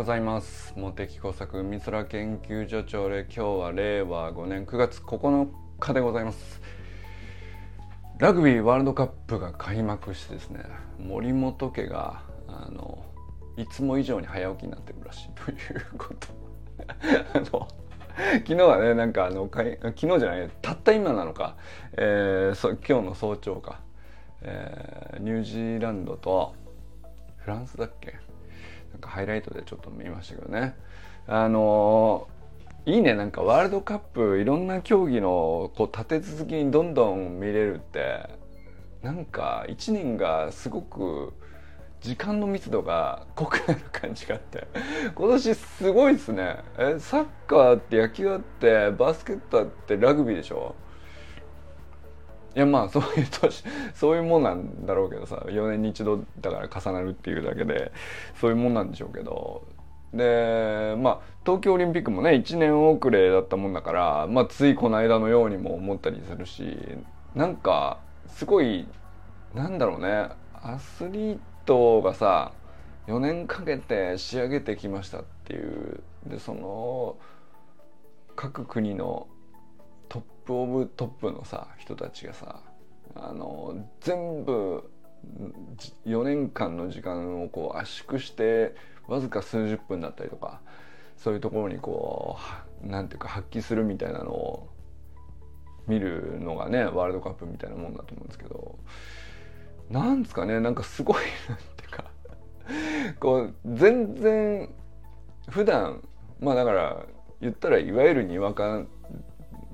[0.00, 0.72] ございます。
[0.76, 5.46] 茂木工作美空研究所長で今日は令和5年9月9
[5.78, 6.62] 日でございます。
[8.16, 10.64] ラグビーワールドカップが開幕してですね
[10.98, 13.04] 森本家があの
[13.58, 16.28] いつも以上に早起きになってるらしいということ。
[17.38, 17.68] あの
[18.38, 21.56] 昨日はねなんかあの昨日じゃないたった今なのか、
[21.92, 23.80] えー、そ今日の早朝か、
[24.40, 26.54] えー、ニュージーランドと
[27.36, 28.29] フランスだっけ？
[28.92, 30.74] なんかハイライトでちょっと見ましたけどね。
[31.26, 32.28] あの
[32.86, 33.14] いいね。
[33.14, 38.28] なんかワールドカップいろんな競技のこう立て続けにどんどん見れるって
[39.02, 41.32] なんか1年がすごく
[42.00, 44.66] 時間の密度が濃くなる感じがあって
[45.14, 46.58] 今年すごいですね。
[46.78, 50.74] えサッカーって野球あってバスケットあってラグビーでしょ？
[52.54, 53.64] いやまあそういう年
[53.94, 57.92] そういうもんなんだろうけどさ4年に一度だから重なるっていうだけで
[58.34, 59.62] そういうもんなんでしょうけど。
[60.12, 66.76] でまあ東京オリンピックもね1年遅れだったもんだから、まあ、ついこの間のようにも思ったりするし
[67.36, 68.88] なんかすごい
[69.54, 70.30] なんだろうね
[70.62, 72.50] アスリートがさ
[73.06, 77.16] 4年かけて仕上げてきましたっていうでその
[78.36, 79.26] 各国の
[80.50, 82.60] プオブトップのさ人たちがさ
[83.14, 84.90] あの全部
[86.06, 88.74] 4年間の時間をこう圧縮して
[89.06, 90.60] わずか数十分だったりとか
[91.16, 92.36] そういうところにこ
[92.84, 94.68] うなんていうか発揮するみたいなのを
[95.86, 98.76] 見るのがねワールドカップみたいなもんだと思うんですけど
[99.88, 101.16] なんですかねなんかすごい
[101.48, 102.04] なんていうか
[103.20, 104.68] こう全然
[105.48, 106.02] 普段
[106.40, 107.06] まあだから
[107.40, 108.82] 言ったらいわゆるにわか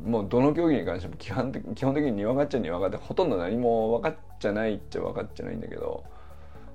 [0.06, 6.04] もうどの競技に関しても基本的基本的ににわかっちゃにわかってほとんど何も分かっちゃないっちゃ分かっちゃないんだけど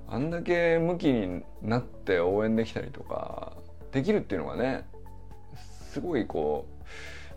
[0.06, 3.54] あんだけ向きになって応援できたりとか
[3.90, 4.86] できるっていうのがね
[5.90, 6.66] すごいこ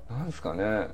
[0.09, 0.89] うなんですかねなん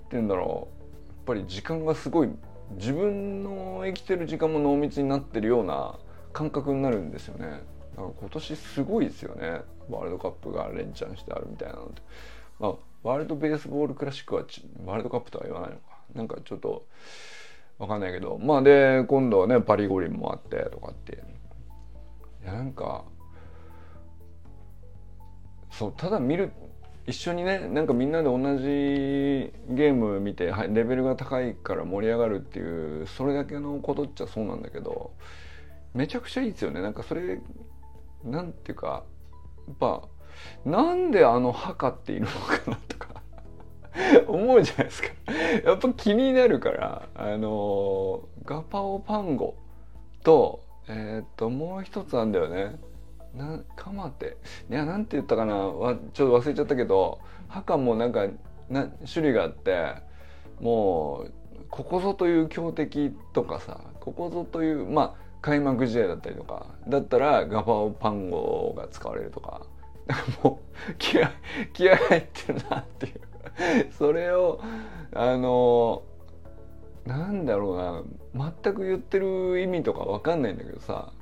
[0.00, 2.30] て言うんだろうやっぱり時間がすごい
[2.72, 5.94] 自分の生きてる時間も濃密になってるような
[6.32, 7.46] 感覚になるんですよね。
[7.46, 12.02] だから今年すごいですよねワールドカップが連チャンしてあるみたいなのって。
[12.58, 14.44] まあワールドベースボールクラシックは
[14.84, 15.82] ワールドカップとは言わないのか。
[16.14, 16.86] なんかちょっと
[17.78, 18.38] わかんないけど。
[18.42, 21.22] まあで今度はねパリ五輪もあってとかって。
[22.42, 23.04] いやなんか
[25.70, 26.50] そうただ見る
[27.06, 35.10] 一緒にねなんかみんなで同じゲーム見てレベルが高いから盛り上がるっていうそれだけのことっちゃそうなんだけど
[35.92, 36.80] めちゃくちゃいいですよね。
[36.80, 37.40] なんかそれ
[38.24, 39.04] なんていうか
[39.66, 40.08] やっぱ
[40.64, 43.08] なんであの墓っているのかなとか
[44.26, 45.08] 思うじゃないですか。
[45.64, 49.54] やっぱ気になるからあのガパオパンゴ
[50.22, 52.76] とえっ、ともう一つあんだよね。
[53.34, 54.36] なカマテ。
[54.70, 55.54] いやなんて言ったかな。
[55.54, 58.26] わちょっと忘れちゃったけど墓もなんか
[58.68, 59.94] な種類があって
[60.60, 61.32] もう
[61.70, 69.66] ここぞという強敵とかさここぞというまあ開幕試合だったりとかだったらガパオパンゴが使われるとか。
[70.42, 70.60] も
[70.90, 71.30] う気合
[71.72, 73.92] 気合入ってるなっていう。
[73.92, 74.60] それを
[75.12, 76.02] あの
[77.06, 78.04] なんだろ
[78.34, 81.12] うな全く言ってる意味とか分かんないんだけどさ。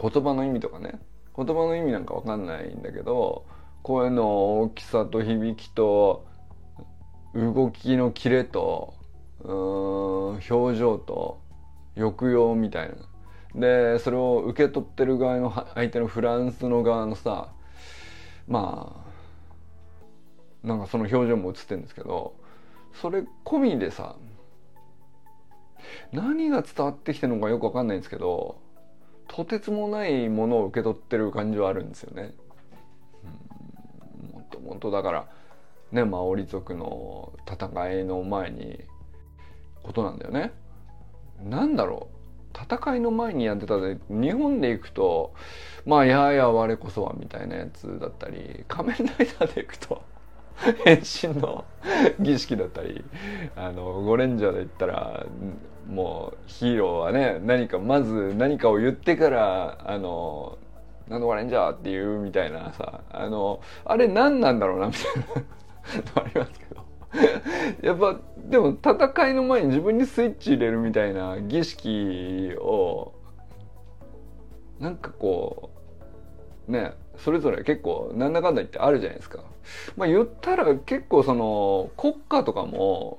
[0.00, 0.98] 言葉の意味とかね。
[1.36, 3.44] 言葉の意味なんか分かんないんだけど
[3.82, 6.26] 声の大きさと響きと
[7.34, 8.94] 動きのキレと
[9.42, 11.40] うん表情と
[11.96, 12.94] 抑揚みたいな。
[13.54, 17.48] でそれを受け取ってる側の相手のフランスの側のさ
[18.46, 19.02] ま
[20.64, 22.34] あなんかその表情も映ってるんですけど
[23.00, 24.16] それ込みでさ
[26.12, 28.60] 何が伝わってきてるのかよく分かんないんですけど
[29.28, 32.34] とてつもないものを受け取ってる感じはあるんですよね。
[34.32, 35.28] もともとだから
[35.92, 38.80] ねマオリ族の戦いの前に
[39.84, 40.52] ことなんだよね。
[41.44, 42.09] なんだろう
[42.54, 45.32] 戦いの前にやってたで日本で行くと
[45.86, 50.02] まあやや我こそはみたいなやつだったり仮面ライダーで行くと
[50.84, 51.64] 変身の
[52.18, 53.04] 儀式だったり
[53.56, 55.24] あのゴレンジャーで言ったら
[55.88, 60.58] もうヒーローはね何かまず何かを言ってからあの
[61.08, 65.02] 「なんゴレンジャー」って言うみたいなさあのあれ何なんだろうなみたい
[66.04, 66.89] なのありますけど。
[67.82, 73.12] やっぱでも戦いの前に自分にスイッチ入れるみたいな儀式を
[74.78, 75.70] なんかこ
[76.68, 79.42] うねそれぞれ結構なんだかんだ言ってあるじゃないですか。
[79.96, 83.18] まあ言ったら結構その国家とかも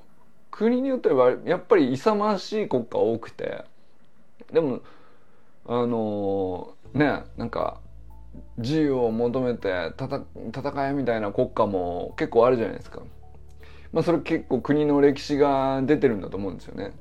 [0.50, 3.64] 国によってはやっぱり勇ましい国家多くて
[4.52, 4.80] でも
[5.66, 7.78] あのねなんか
[8.58, 13.02] 自由を求めて戦えみたいな国家も結構あるじゃないですか。
[13.92, 16.92] まあそれ結構国の歴史が出てるんだと思うんですよね。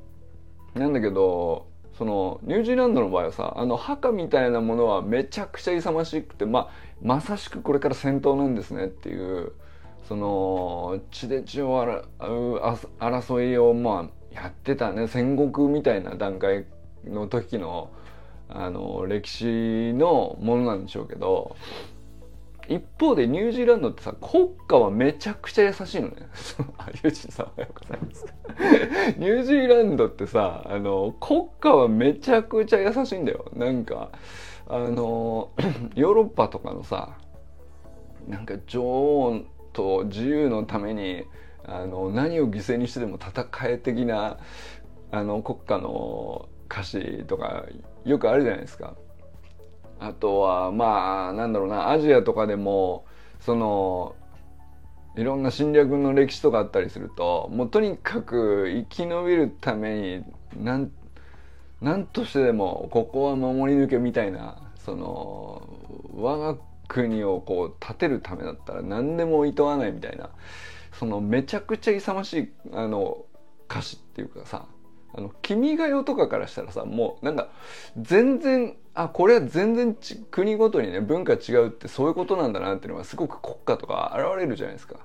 [0.74, 1.68] なんだけど
[1.98, 6.70] そのニュージーランドの場合はさあの墓みたいなものはめちゃくちゃ勇ましくて、まあ、
[7.02, 9.52] まさしくこれから戦闘なんですねっていう
[10.08, 16.66] その血で血を争いをまあやってたね戦国みたいな段階
[17.06, 17.90] の時の
[18.54, 21.56] あの歴史のものなんでしょうけど
[22.71, 26.15] 一方でニュージーランドってさ国家はめちゃくちゃ優しいのね。
[26.77, 28.25] あ、ゆうじさんおはようございます。
[29.19, 33.45] ニュージーランドってさあの国家はめちゃくちゃ優しいんだよ。
[33.53, 34.12] なんか
[34.68, 35.51] あの
[35.95, 37.18] ヨーロッパとかのさ
[38.27, 39.41] なんか女王
[39.73, 41.25] と自由のために
[41.65, 44.38] あの何を犠牲にしてでも戦え的な
[45.12, 47.65] あの国家の歌詞とか
[48.06, 48.95] よくあるじゃないですか。
[50.01, 53.06] あとはまあなんだろうなアジアとかでも
[53.39, 54.15] その
[55.15, 60.24] いろんな侵略の歴史とかあったりするともうとにかく生き延びるために
[60.57, 60.92] なん
[61.81, 65.69] 何としてでもここは守り抜けみたいなその
[66.15, 66.57] 我が
[66.88, 70.31] 国をこう立てるためだったら何でもいとわないみたいな
[70.94, 73.25] そのめちゃくちゃ勇ましいあの
[73.69, 74.65] 歌詞っていうかさ
[75.13, 77.50] 「あの君が代」とかからしたらさもうなんか
[77.98, 79.96] 全然あこれは全然
[80.30, 84.98] 国ごとにね文化違うってそういうことなんだなっていうのがすごく国家とか現れるじゃないですか。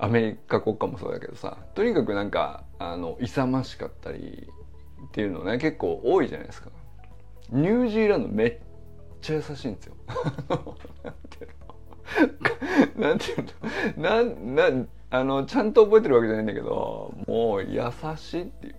[0.00, 4.48] アメリカ国家もそうだけどさとにかくなんかあの勇ましかったり
[5.08, 6.70] っていうのね結構多いじゃないですか。
[7.50, 8.58] ニュージーランドめっ
[9.20, 9.96] ちゃ優しいんですよ。
[12.96, 13.44] なんていう
[13.96, 17.82] のなんなんあのちゃんと覚えてるわけじゃないんだけどもう優
[18.16, 18.74] しいっていう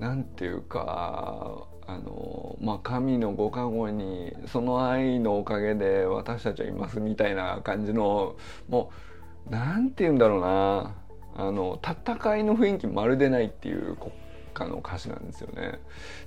[0.00, 8.36] なんていうかあのまあ神のご加護にその愛のおかげで私たちはいますみたいな感じの
[8.68, 8.90] も
[9.46, 10.94] うなんて言うんだろうな
[11.36, 14.12] あの戦いの雰囲気まるでないっていう国
[14.54, 15.80] 歌の歌詞なんですよね。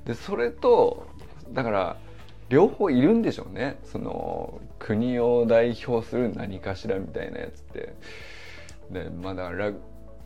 [0.05, 1.07] でそれと
[1.53, 1.97] だから
[2.49, 7.95] 両方いるんでしょうねその国を代表する何かしらみたいなやつって。
[8.91, 9.73] でまだからラ,、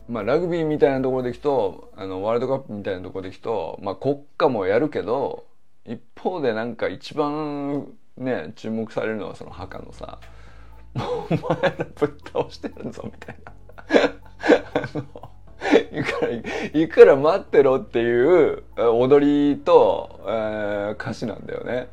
[0.08, 5.46] まあ、ラグビーみたいなところでいくとあのワールドカップみたいなところでいくと、まあ、国家もやるけど
[5.84, 10.18] 一方でなんか一番ね注目されるのはその墓のさ
[10.94, 13.52] 「もうお前らぶっ倒してるぞ」みたいな。
[15.92, 21.88] いくら、いくら待ってろっていう踊りと、えー、歌詞なんだよね。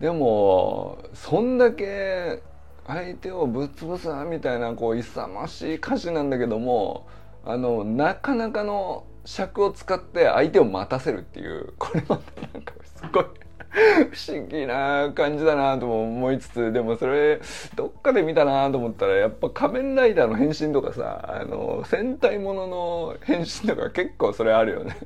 [0.00, 2.42] でも、そんだけ
[2.92, 7.06] 相手をぶっ潰すみたいな、こう、勇ましい歌詞なんだけども、
[7.44, 13.24] あの、なかなかの尺を使って相手を待たせるっていう、これまたなんかすごい
[14.10, 17.40] 不思議な感じだなとも思いつつでもそれ
[17.76, 24.96] どっかで見たなと思ったらやっぱ仮面ライダーの変身とかさあの戦隊ものの変身とか結構それあるよね。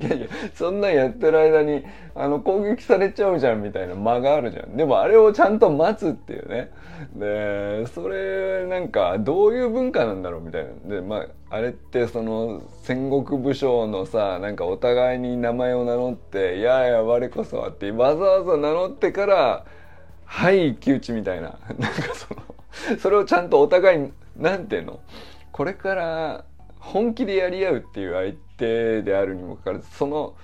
[0.00, 1.84] いやいやそんなんやってる間に
[2.14, 4.76] あの攻撃されちゃうじゃんみたいな間があるじゃん。
[4.76, 6.70] でもあれをちゃんと待つっていうね。
[7.16, 19.64] でそれなんかどういう文化なんだろうみたいなでまああれってその戦国武将のさなんかお互いに名前を名乗って「いやいや我こそは」ってわざわざ名乗ってから
[20.24, 21.58] 「はい一騎打ち」みたいな。
[21.78, 25.00] なんかそのそれをちゃんとお互いなんていうの？
[25.52, 26.44] これから
[26.84, 30.34] 本気でやり合うっていう相手であるにもかかわらずその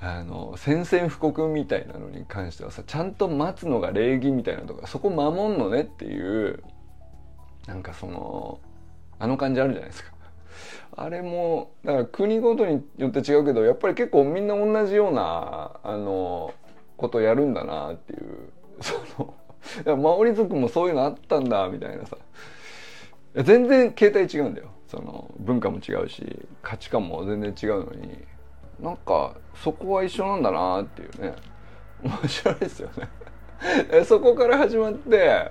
[0.00, 6.62] あの宣戦布告みたいなのに関してはさちゃんと待つのが礼儀みたいなとかそこ守んのねっていう
[7.66, 8.60] なんかその
[9.18, 10.12] あの感じあるじゃないですか。
[10.96, 16.52] あれもだから国ごとによって違うけどやっぱり結構みんな同じようなあの
[16.96, 18.94] ことやるんだなっていうそ
[19.86, 22.16] のマオリ族もそういうのあったんだみたいなさ
[23.36, 28.18] 全然形態違うんだよその文化も違うし価値観も全然違うのに
[28.80, 31.34] なんかそこは一緒なんだなっていうね。
[32.02, 33.08] 面白いですよね。
[34.06, 35.50] そこから始まって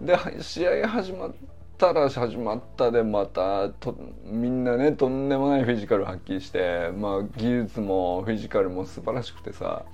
[0.00, 1.34] で試合始まっ
[1.78, 9.86] たら始まったでまたとみんなねとんでもないフィジカル発揮してまあ技術もフィジカルも素晴らしくてさ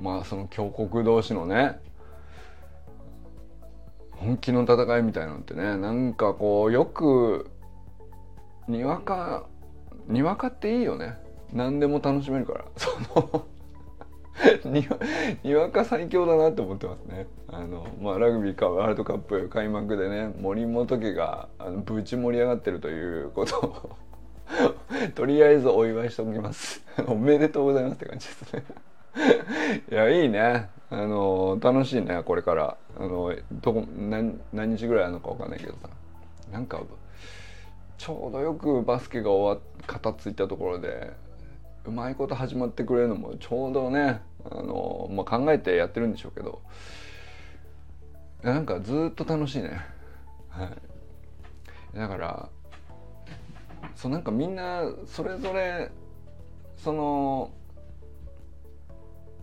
[0.00, 1.80] まあその強国同士のね
[4.22, 7.50] 本気の戦いみたいなのってねなんかこうよく
[8.68, 9.46] にわか
[10.08, 11.16] にわかっていいよね。
[11.52, 12.64] 何でも楽しめるから。
[12.76, 13.46] その
[14.64, 14.98] にわ
[15.42, 17.26] にわか最強だなって思ってますね。
[17.48, 23.96] あの、まあ、ラグビーかワールドカップ開幕でね森本家があのぶち盛り上がってるということを
[25.14, 26.82] とりあえずお祝いしておきます。
[27.06, 28.64] おめでとうございますって感じですね。
[29.90, 30.70] いやいいね。
[30.90, 32.76] あの楽しいねこれから。
[32.98, 35.88] あのどこ何何日ぐらいあるのか分かんないけどさ。
[36.50, 36.80] なんか
[37.96, 41.12] ちょうどよくバスケが終わっ片付いたところで
[41.84, 46.60] うまいこと始まってくれるのもちょうどねあの、まあ、考えてやってるんでしょうけど。
[48.42, 49.80] なんかずっと楽しいね。
[50.48, 50.64] は
[51.94, 51.96] い。
[51.96, 52.48] だから
[53.94, 55.90] そうなんかみんなそれぞれ
[56.76, 57.50] その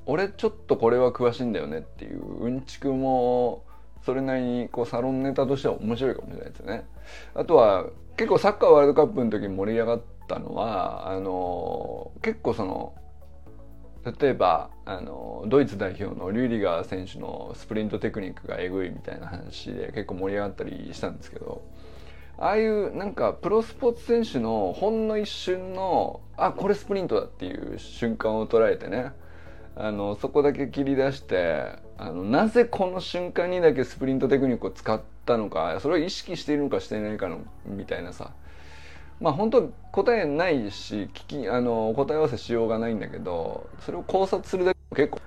[0.06, 3.64] 俺ちょっとこれは詳しいんだよねっていううんちくも
[4.04, 6.86] それなりにこうサロンネタとしては面白いかもしれないですよね。
[7.36, 7.86] あとは
[8.18, 12.94] 結構サッカーワールドカップの時に盛り上がったのはあの結構その
[14.20, 21.62] 例えばあのドイツ代表のリューリガー選手のスプリントテクニックがえぐいみたいな話で結構盛り上がったりしたんですけど
[22.38, 29.12] ああいうなんかプロスポーツ選手のほんの一瞬のあこれスプリントだっていう瞬間を捉えてね
[29.76, 38.32] あのそこだけ切り出してあのなぜこの瞬間にだけスプリントテクニックを使ったのかそれを意識しているのかしていないかのみたいなさ。
[39.20, 45.22] まあ本当答えないし聞きあの答え合わせしようがないんだけどそれを考察するだけでも結構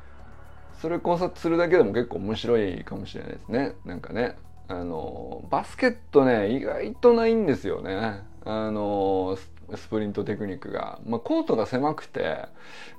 [0.81, 3.75] それ考察するだけでも結構面白いかもしれないですね。
[3.85, 4.37] なんかね
[4.69, 8.23] あのバスケットね意外とないんですよね。
[8.45, 9.37] あの
[9.77, 12.47] スプリントテクニックが、まあ、コートが狭くて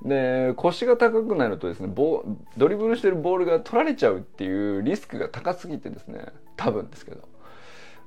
[0.04, 2.24] で腰が高くなるとですねボ
[2.56, 6.26] ドリブルしてるボールが取られちゃうっていうリスクが高すぎてですね
[6.56, 7.28] 多分ですけど。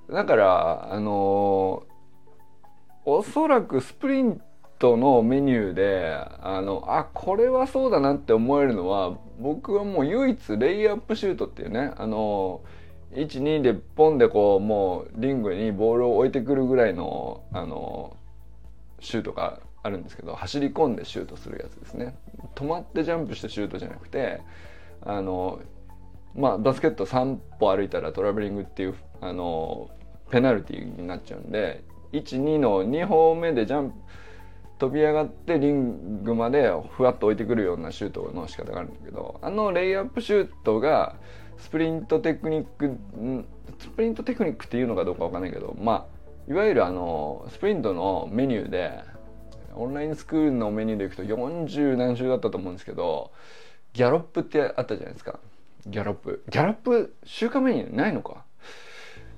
[0.10, 1.84] だからあの
[3.06, 4.42] おそらくスプリン
[4.80, 12.62] トのメニューであのあこれはそうだなって思えるのは僕はもう唯一レイアップシュートっていうねあの
[13.14, 18.16] 12でポンでこうもうリングにボールを置いてくるぐらいのあの
[19.00, 22.18] シュートがあるんですけど走り込んでシュートするやつですね。
[22.56, 24.42] 止まってジャンプしてシュートじゃなくて
[25.02, 25.60] あの
[26.36, 29.90] まあバスケット3歩歩いたらトラベリングっていうあの
[30.30, 33.96] ペナルティーになっちゃうんで12の2歩目でジャンプ
[34.80, 41.16] 飛び上がってリングまでふわっと置いてくるようなシュートの仕方があるんだけどあのレイアップシュートが
[41.58, 42.96] スプリントテクニック
[43.80, 46.17] スプリントテクニックっていうのかどうかわかんないけどまあ
[46.48, 49.04] いわゆるあのスプリントのメニューで
[49.76, 53.32] オンラインスクールのメニューでいくと40何週だったと思うんですけど
[53.94, 55.40] ギャロップってあったじゃないですか。
[55.88, 56.44] ギャロップ。
[56.50, 58.44] ギャロップ週間メニューないのか？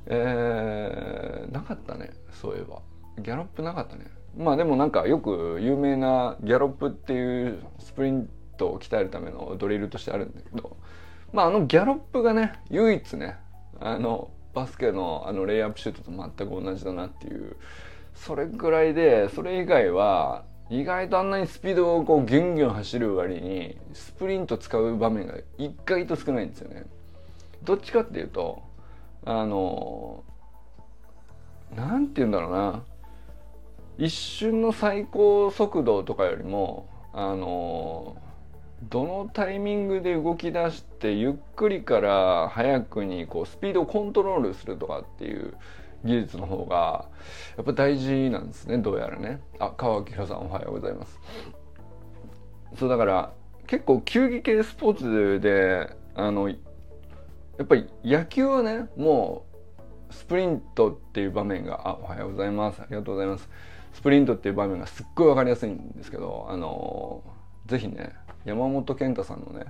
[0.08, 2.12] えー、なかったね。
[2.32, 2.82] そういえば。
[3.22, 4.06] ギャロップなかったね。
[4.38, 10.78] まあでもなんかよく有名なギャロップっていうスプリントを鍛えるためのドリルとしてあるんだけど
[11.34, 13.38] まああのギャロップがね唯一ね
[13.80, 17.56] あのバスケのあのレイアップシュートと全く同じだなっていう
[18.16, 26.84] それぐらいでそれ以外は意外とあんなにスピードをこうギュンギュン走る割にスプリント使う場面が意外と少ないんですよね。
[27.64, 28.62] どっちかっていうと
[29.26, 30.24] あの
[31.76, 32.84] なんて言うんだろうな
[33.98, 38.16] 一瞬の最高速度とかよりもあの
[38.84, 45.56] どのタイミングで動き出してゆっくりから早くにこうスピードをコントロールするとかっていう
[46.06, 47.10] 技術の方が
[47.58, 48.78] やっぱ大事なんですね。
[48.78, 49.42] どうやらね。
[49.60, 51.20] あ川木さんおはようございます。
[52.78, 53.34] そうだから
[53.68, 56.56] 結構球技系スポーツであのや
[57.64, 59.46] っぱり野球はねも
[60.10, 62.82] うスプリントっていう場面があおはようございます。
[62.82, 63.50] ありがとうございます。
[63.92, 67.24] スプリントっていう場面がすっごい分かりやすいんですけどあの
[67.66, 68.14] ぜひね
[68.46, 69.66] 山本健太さんのね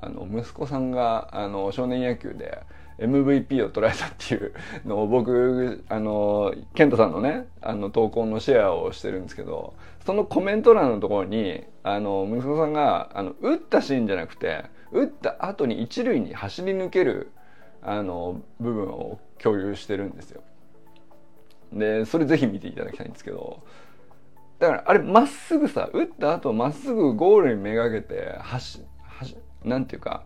[0.00, 2.62] あの息子さんがあの少年野球で
[2.98, 4.52] MVP を取られたっていう
[4.84, 9.74] のを僕あの健太さんのねあの投稿のシェアをしてるんですけど
[10.04, 17.32] そのコメント欄のところにあの息子さんがあの打ったシーンじゃなくて打った後に一塁に走り抜ける
[17.82, 20.42] あの部分を共有してるんですよ。
[21.72, 23.62] でそれぜひ見ていただきたいんですけど
[24.62, 28.84] だからあれまっすぐさ打った後まっすぐゴールにめがけて走
[29.64, 30.22] なんていうか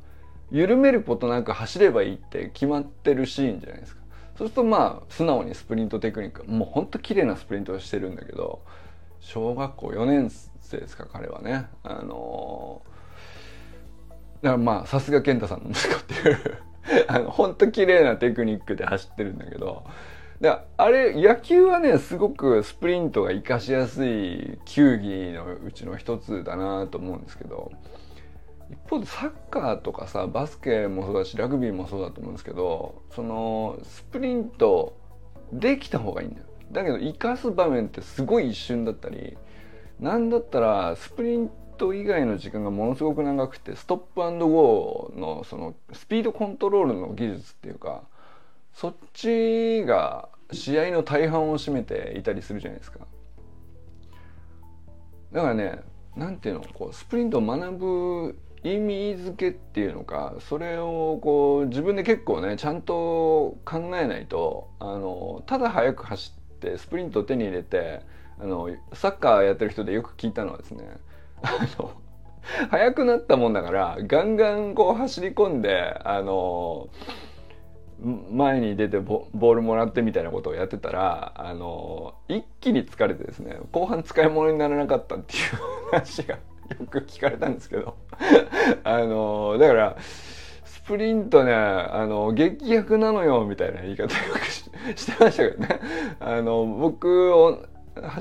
[0.51, 4.03] 緩めることなく走ればいいって決まってるシーンじゃないですか。
[4.37, 8.61] そうするとまあ素直にスプリントテクニックもうほんと綺麗なスプリントをしてるんだけど
[9.21, 11.69] 小学校4年生ですか彼はね。
[11.83, 16.39] あのー、だからまあさすが健太さんの息子っていう。
[17.09, 19.85] あのほんと綺麗なテクニックで走ってるんだけど
[20.41, 27.73] であれ野球はねすごくスプリントが活かしやすい球技のうちの一つだなと思うんですけど
[28.71, 34.99] 一方でサッカーとかさバスケもそうだしラグビーもそうだと思うんですけどそのスプリント
[35.53, 36.47] できた方がいいんだよ。
[36.73, 39.39] だけど生かす場面ってすごい一瞬だったり
[40.01, 48.03] なんだったらスプリント以外の時間がものすごく長くてストップゴーのそのスピードコントロールの技術っていうか
[48.77, 53.01] そっちが試合の大半を占めていたりするじゃないですか。
[55.33, 55.81] だからね
[56.15, 68.03] 何ていうのこうスプリントを学ぶ意味付けっていうのかそれをこう自分で結構ねちゃんと考えないとあのただ速く走ってスプリントを手に入れて
[68.39, 70.85] あのサッカーやってる人でよく聞いたのはですね
[71.43, 71.93] あの
[72.71, 76.91] 速くなったもんだからガンガンこう走り込んであの
[77.99, 86.41] 前に出てボールもらってみたいなことをやってたらあの一気に疲れてですね後半使い物にならなかったっていう話がよ
[86.91, 87.97] く聞かれたんですけど
[88.85, 89.97] あのだから
[90.65, 94.71] スプリントねあの劇薬なのよみたいな言い方よくし
[95.07, 95.81] てましたけどね。
[96.21, 97.65] あの僕を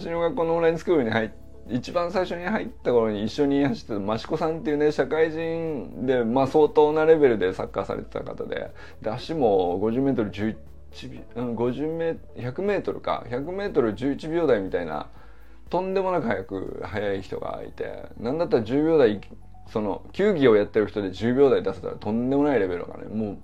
[0.03, 10.55] 橋の学校のオンラインスクールに入って一番最初に入った頃に一緒に走ってた益子さんっていうね社会人で、まあ、相当なレベルでサッカーされてた方でで足も 50m11
[11.35, 15.09] 50メ100メートルか100メートル11秒台みたいな
[15.69, 19.19] とんでもなく速く速い人がいてなんだったら10秒台
[19.67, 23.05] その球技をやってる人で10秒台出せたらとんでもないレベルがね。
[23.05, 23.37] もう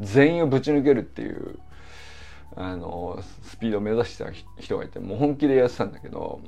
[0.00, 1.58] 全員をぶち抜けるっていう
[2.56, 6.40] あのスピードを目指してた人がいてもう本気でやってたんだけど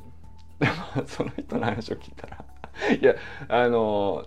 [0.62, 2.44] で もその人の話を聞いたら
[2.94, 3.14] いや
[3.48, 4.24] あの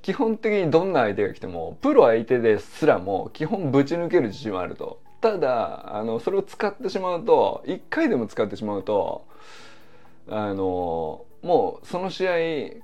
[0.00, 9.26] 基本的にどんな相手が来てもプロ相手ですらも基本ぶち抜ける自信はあるとただあのそれを使ってしまうと1回でも使ってしまうと
[10.28, 12.32] あのもうその試合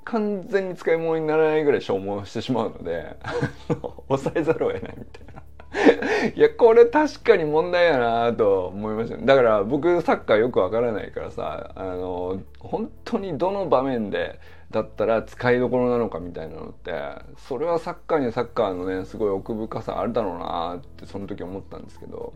[0.05, 3.17] 完全に使い物にならないぐらい消耗してしまうので
[4.09, 5.43] 抑えざるを得ないみたいな。
[6.35, 16.93] いやこれ確かに問題やなと思いました、ね、だから僕サッカーよくわからないからさあの本当にどの場面でだったら使いどころなのかみたいなのって
[17.37, 22.33] それはサッカーにはサッカーのねすごい奥深さあるだろうなってその時思ったんですけど。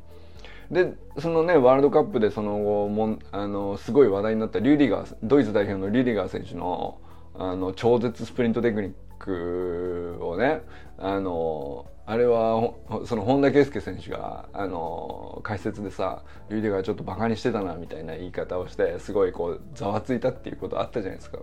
[0.71, 6.99] でそのねワールドカップでその後もあのすごい話題になったリュディガードイツ代表のリュディガー選手の
[7.37, 10.63] あの超絶スプリントテクニックをね
[10.99, 12.75] あのあれは
[13.07, 21.39] その本田圭佑選手があの解説でさリュディガーちょっとバカにしてたなみたいな言い方をしてすごいこうざわついたっていうことあったじゃないですか。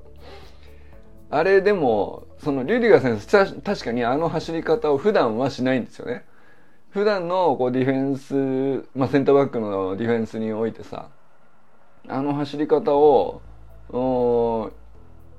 [1.34, 6.26] あれでもそのリュディガー選手確かにあの走り方を普段はしないんですよね。
[6.90, 11.10] 普段のこうディフェンス、まあ、センターバックのディフェンスにおいてさ
[12.08, 13.42] あの走り方を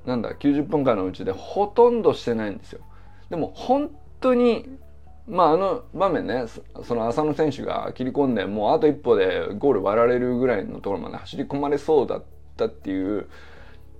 [0.05, 2.81] なんだ90分間のうちでほとんどしてないんですよ。
[3.29, 4.67] でも本当に
[5.27, 6.45] まああの場面ね
[6.83, 12.23] その浅野選手が切り込んでもうあと一歩でゴール割られるぐらいのところまで走り込まれそうだっ
[12.57, 13.27] たっていう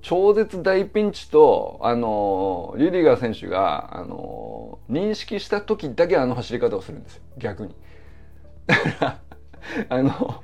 [0.01, 7.75] 超絶大ピンチとあのリュディガー選手があの認識した時だけあの走り方をするんですよ逆に。
[8.67, 9.19] だから
[9.89, 10.43] あの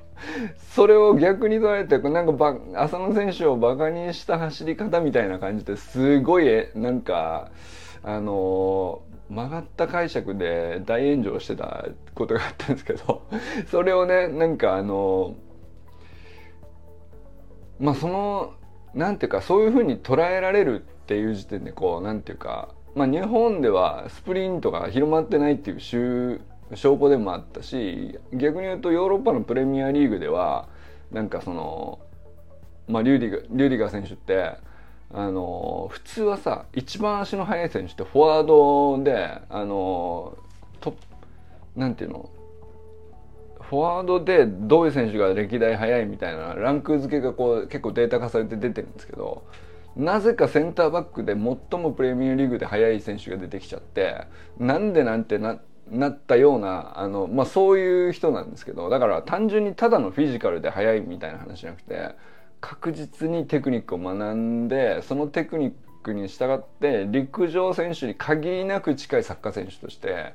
[0.73, 7.51] それを逆に捉えてなんか浅野選手をバカにした走り方みたいな感じですごいなんか
[8.03, 13.27] あの曲がった解釈で大炎上してたことがあったんですけど
[13.69, 15.35] それをねなんかあの
[17.79, 18.53] まあその
[18.93, 30.67] なんていうかそういうふうに捉えられるっていう時点でこうなんていうかまあ日本ではスプリントが広まってないっていう証拠でもあったし逆に言うとヨーロッパのプレミアリーグでは
[31.11, 31.99] なんかその
[32.87, 34.57] まあリューディガリューディガー選手って
[35.11, 40.37] あの普通はさ一番足の速い選手ってフォワードであの
[40.79, 40.95] ト
[41.75, 42.29] なんていうの？
[43.61, 49.43] フォワードでどういう選手が歴代速いみたいなランク付けがこう結構データ化されて出てるんですけど
[49.95, 54.25] なぜかセンターバックで最もプレミアリーグで速い選手が出てきちゃって
[54.57, 55.59] なんでなんてな
[55.91, 62.15] なったようなあの、まあ、そういう人なんですけどだから単純にただのフィジカルで速いみたいな話じゃなくて
[62.61, 70.33] 確実にテクニックを学んでそのテクニックに従って陸上選手に限りなく近いサッカー選手として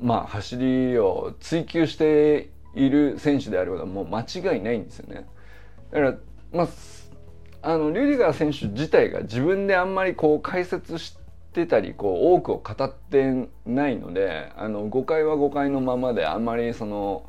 [0.00, 5.26] まあ走りを追求している選手であることはもう間違いないんですよね。
[5.90, 6.14] だから
[6.52, 6.68] まあ
[7.62, 11.16] あのリュディガー選手自体が自分であんまりこう解説し
[11.54, 17.24] てたりこう多くを語ってないのであの誤解は誤解のままであんまりその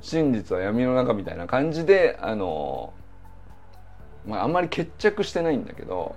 [0.00, 2.92] 真実は闇の中みたいな感じであの
[4.26, 6.16] まあ、あんまり決着してないんだけど、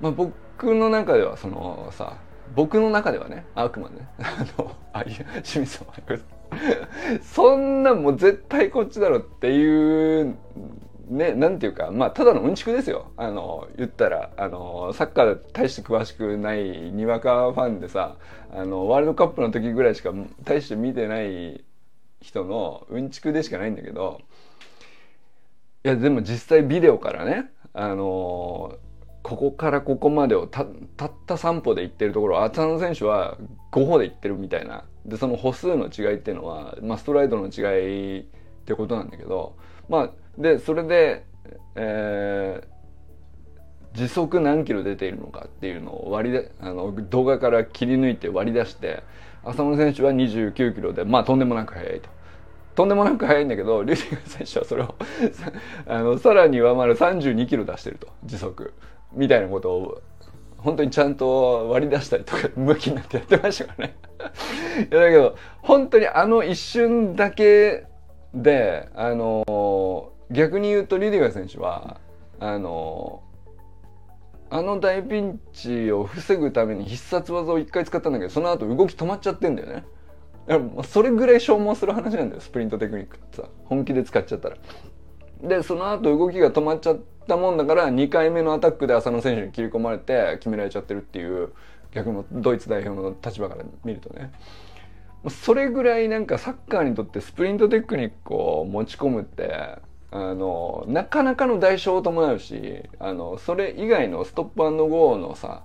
[0.00, 2.18] まあ、僕の中ではそのさ
[2.54, 5.88] 僕の中ではねあくまでね あのあいや清水さん
[7.22, 10.36] そんなもう絶対こっちだろっていう
[11.08, 13.12] ねなんていうかまあただのうんちくですよ。
[13.16, 18.16] あの言ったらあのサッカー大して詳しくないにわかファンでさ
[18.52, 20.12] あのワールドカップの時ぐらいしか
[20.44, 21.64] 大して見てない
[22.20, 24.20] 人のうんちくでしかないんだけど
[25.88, 28.76] いやでも実際ビデオからねあの
[29.22, 30.66] ここからここまでをた
[30.98, 33.38] たった3歩で行ってるところ浅野選手は
[33.72, 38.24] 5歩で行ってるみたいなでその歩数の違いっていうのは、まあ、ストライドの違いっ
[38.66, 39.56] てことなんだけど
[39.88, 41.24] まあでそれで、
[41.74, 49.04] えー、時速何キロ出ているのかっていうのを割りであの動画から切り抜いて割り出して
[49.42, 52.17] 浅野選手は29キロでまあとんでもなく速いと。
[52.78, 54.94] とんでもなく速いんだけど リュディガー選手はそれを
[55.88, 58.72] あのさらに上回る32キロ出してると時速
[59.12, 60.00] みたいなことを
[60.58, 63.96] 本当にちゃんと割り出したりとか 向きになってやってましたからね
[64.90, 67.86] いやだけど本当にあの一瞬だけ
[68.32, 71.98] であの逆に言うとリュディガー選手は
[72.38, 73.22] あの
[74.50, 79.84] あの大ピンチを防ぐために必殺技を一回使ったんだけどその後動き止まっちゃってんだよね。
[80.84, 84.56] それぐらい消耗する話なんだよスプリントテクニックってさ本気で使っちゃったら。
[85.42, 91.52] でその後動きが止まっちゃったもんだから2回目のアタックで浅野選手に切り込まれて決められちゃってるっていう
[91.92, 94.32] 逆のドイツ代表の立場から見るとね。
[95.28, 99.78] それぐらいなんかサッカーにとってスプリントテクニックを持ち込むって
[100.10, 105.64] あのなかなかの代償を伴うしあのそれ以外のストップゴーのさ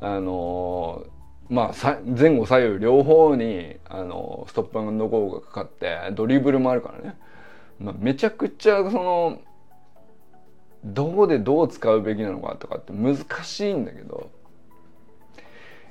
[0.00, 1.04] あの
[1.50, 7.16] まあ前後左右両方にあのストップゴーがかかってドリブルもあるからね、
[7.80, 9.40] まあ、めちゃくちゃその
[10.84, 14.30] どこでどう使うべきなのかとかって難しいんだけど。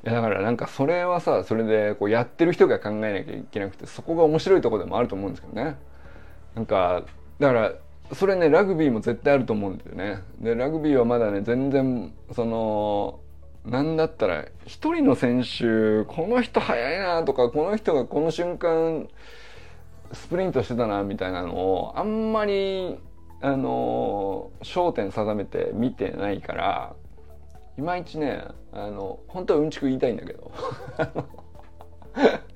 [0.02, 5.76] いやだからなんかそれはさそれでこうやってる人が考えなきゃいけなくてそこが面白いとこでもあると思うんですけどね。
[6.56, 7.04] なんか
[7.38, 7.74] だから
[8.14, 10.24] それねラグビーも絶対あると思うんだよね。
[10.40, 13.20] でラグビーはまだね全然その
[13.66, 19.08] なんだったら一人の選手この人速いなとかこの人がこの瞬間
[20.12, 22.98] スプリントしてたなみたいなのをあんまり
[23.42, 26.96] あの焦点定めて見てないから
[27.78, 28.44] いまいちね
[28.74, 30.52] あの本当はうんちく言いたいんだけど。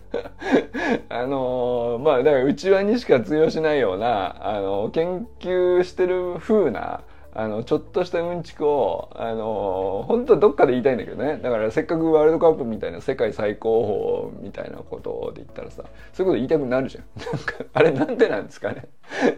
[1.09, 7.01] あのまあだから内輪にしか通用しないようなあの研究してる風な
[7.35, 17.05] あのちょっとしたうんちくをあの本当はどっかで言いたいんだけどねだからせっかくワールドカップみたいな世界最高峰みたいなことで言ったらさそういうこと言いたくなるじゃん。
[17.19, 18.87] なんかあれなんでなんですかね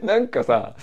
[0.03, 0.75] なんかさ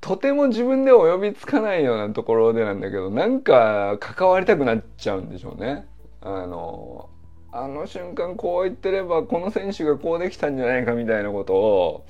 [0.00, 5.86] とても自分で及びつかないようなところでなんだけどなんか関わりたくなっちゃうんでしょうね。
[6.20, 7.08] あの
[7.52, 12.06] あの瞬間こう言ってればこの選手がこうできたんじゃないかみたいなことを、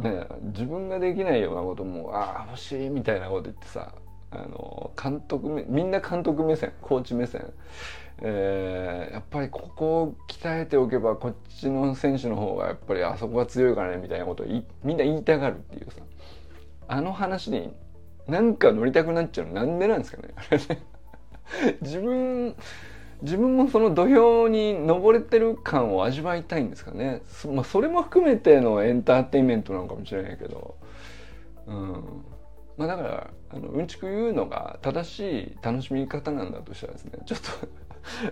[0.00, 3.94] ね、自分ができないようなこともああ欲しいみたいなこと言ってさ
[4.30, 7.52] あの監督みんな監督目線コーチ目線、
[8.20, 14.46] えー、やっぱりここを鍛えておけばこっちの選手の方がやっぱりあそこが強いからねみたいなことを
[14.82, 16.02] みんな言いたがるっていうさ
[16.88, 17.72] あの話に
[18.26, 20.34] なんか乗りたくなっちゃうのなんでなんですかね。
[21.82, 22.56] 自分
[23.24, 27.22] 自分もその土俵に登れてる感を味わいたいんですかね。
[27.26, 30.76] そ,、まあ、それも含めてのエンターテインメントなのかもしれないけど。
[31.66, 32.24] うん。
[32.76, 37.38] まあだからあのうんちく言うのが正しい楽しみ方なんだとしたらですねちょっ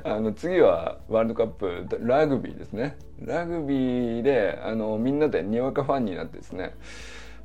[0.03, 2.99] と あの次はワールドカップラグビーですね。
[3.25, 6.75] ラグビーであのみんなでにわかファンになってですね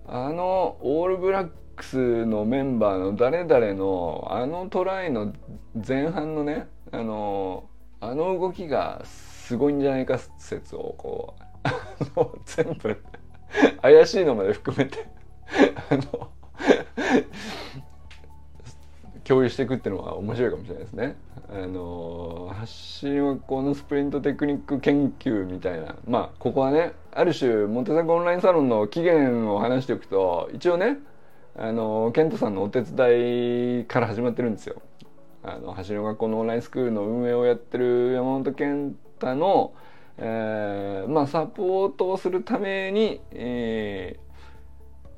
[0.06, 5.34] あのオールブラックスのメンバーの誰々のあのトライの
[5.88, 7.66] 前半のねあの
[8.00, 11.36] あの動きがすごいんじゃないか説をこ
[12.16, 12.98] う 全部
[13.82, 15.08] 怪しいのまで含めて
[15.90, 16.30] あの
[19.24, 21.16] 共有していくっていうのは面白いかもしれないですね。
[21.50, 30.98] あの発信はこのスプリントテクニック研究みたいなまあここはねある種モテザクオンラインサロンの起源を話しておくと一応ね
[31.58, 34.82] あのケントさんのお手伝いから始まってるんですよ。
[35.48, 39.74] あの橋の学校のオンラインスクールの運営をやってる山本健太の、
[40.18, 44.20] えー、まあサポートをするために、え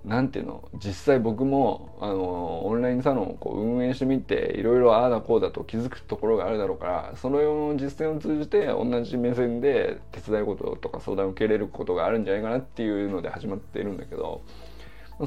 [0.06, 14.44] ー、なんていうの実際僕もあのオンラインサロンをこう運営してみていろいろああだこうだと気づくところがあるだろうからそのような実践を通じて同じ目線で手伝いこととか相談を受けれることがあるんじゃないかなっていうので始まっているんだけど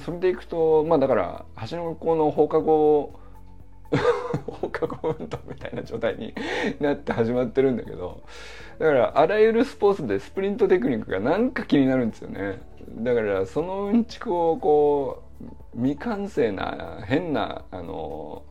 [0.04, 3.20] それでいくとまあだから橋の学校の放課後
[4.46, 6.35] 放課後運動みたいな状態に
[6.81, 8.22] なって始まってるんだけど
[8.78, 12.61] だからあらゆるスポーツでスプリントテクニックがなんか気になるんですよね。
[12.98, 18.42] だからそのうんちくをこう未完成な変なあの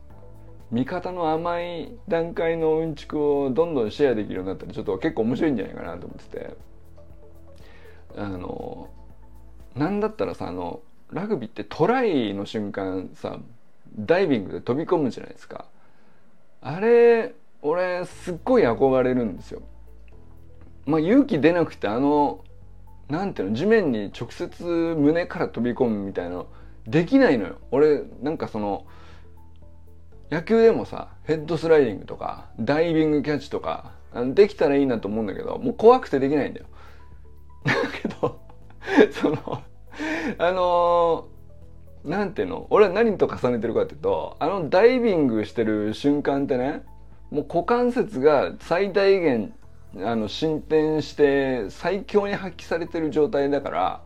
[0.70, 6.72] 味方の甘い段階のうんちくをどんどんシェアできるようになったらちょっと結構面白いんじゃないかなと思ってて。
[8.16, 8.88] あの
[9.74, 13.38] なんだったらさあのラグビーってトライの瞬間さ
[13.98, 15.66] ダイビングで飛び込むじゃないですか。
[16.60, 19.62] あれ俺すっごい憧れるんですよ。
[20.86, 22.44] まあ勇気出なくてあの
[23.08, 26.46] なんていうの地面に直接胸から飛び込むみたいなの
[26.86, 27.58] できないのよ。
[27.70, 28.86] 俺なんかその
[30.30, 33.92] 野球でもさヘッドスライディングとかダイビングキャッチとか
[34.34, 36.66] できたらいいなと思うんだけどもう怖くてできないんだよ。
[37.64, 38.40] だけど
[39.12, 39.62] その
[40.38, 41.28] あの、
[42.04, 42.66] なんていうの？
[42.70, 46.82] 俺は何と重ねてるかっていうとあのダイビングしてる瞬間ってね
[47.30, 49.54] もう股関節が最大限
[49.98, 54.02] あの進展して最強に発揮されてる状態だから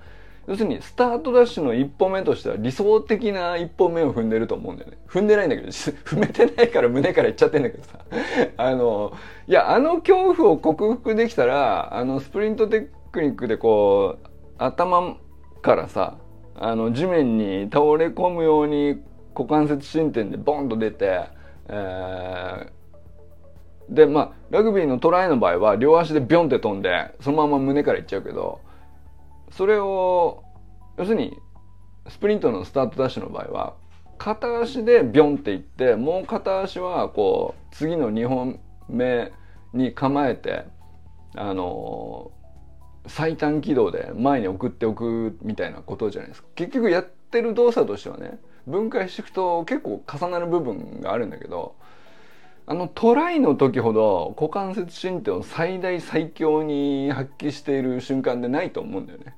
[0.47, 4.99] 要するにスタートダッシュの一歩目としては理想的な一歩目を踏んでると思うんだよね。
[5.09, 7.99] 踏んでないんだけど、 踏めてないから胸からいっちゃってんだけどさ。
[8.57, 9.13] あの、
[9.49, 14.27] いや、あの恐怖を克服できたら、あの、スプリントテクニックでこう、
[14.59, 15.17] 頭
[15.63, 16.17] からさ、
[16.59, 19.03] あの、地面に倒れ込むように
[19.35, 21.29] 股関節進展でボンと出て、
[21.69, 28.61] えー、で、まあ、ラグビーのトライの場合は両足でビョンって飛んで、そのまま胸からいっちゃうけど、
[29.51, 30.43] それを
[30.99, 31.37] 要するに
[32.09, 33.75] スプリントのスタートダッシュの場合は
[34.19, 39.33] 片足でビョンっていってもう片足はこう次の2本目
[39.73, 40.65] に構えて
[41.35, 42.31] あの
[43.09, 46.49] 最短軌道で前に送っておくみたいなことじゃないですか。
[46.55, 51.75] 結局やってる動作としてはね分解していくと結構重なる部分があるんだけど
[52.67, 59.37] あのトライの時ほど股関節進展を最大最強に発揮している瞬間でないと思うんだよね。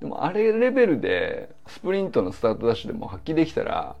[0.00, 3.96] でもあれレベルでスプリントのスタートダッシュでも発揮できたら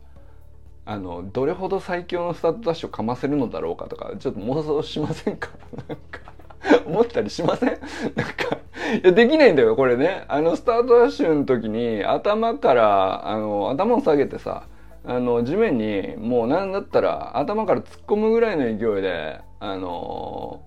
[0.84, 5.48] あのどれほど最強のスタートダッシュをかませるのだろうかとかちょっと妄想しませんか？
[5.88, 6.35] なんか。
[6.86, 7.68] 思ったりしません？
[7.68, 8.58] なんか
[9.02, 14.64] いやできないんだよこれねあのスタートダッシュの時に頭からあの頭を下げてさ
[15.04, 20.60] あの地面にもう何だったら頭から突っ込むぐらいの勢いであの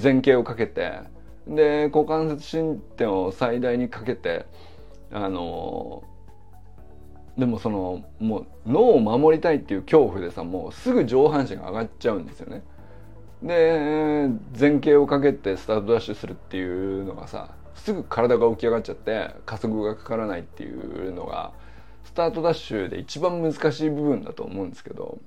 [0.00, 0.92] 前傾をかけて
[1.46, 4.46] で股関節進展を最大にかけて
[5.12, 6.02] あの
[7.38, 12.62] でもそのもう脳を守りたいっていう恐怖でさもうすぐ上半身が上がっちゃうんですよね。
[13.42, 21.52] で前傾をかけてスタートダッシュするっていうのがさすぐ体が起き上がっちゃって加速がかからないっていうのが
[22.04, 25.18] スタートダッシュで一番難しい部分だと思うんですけど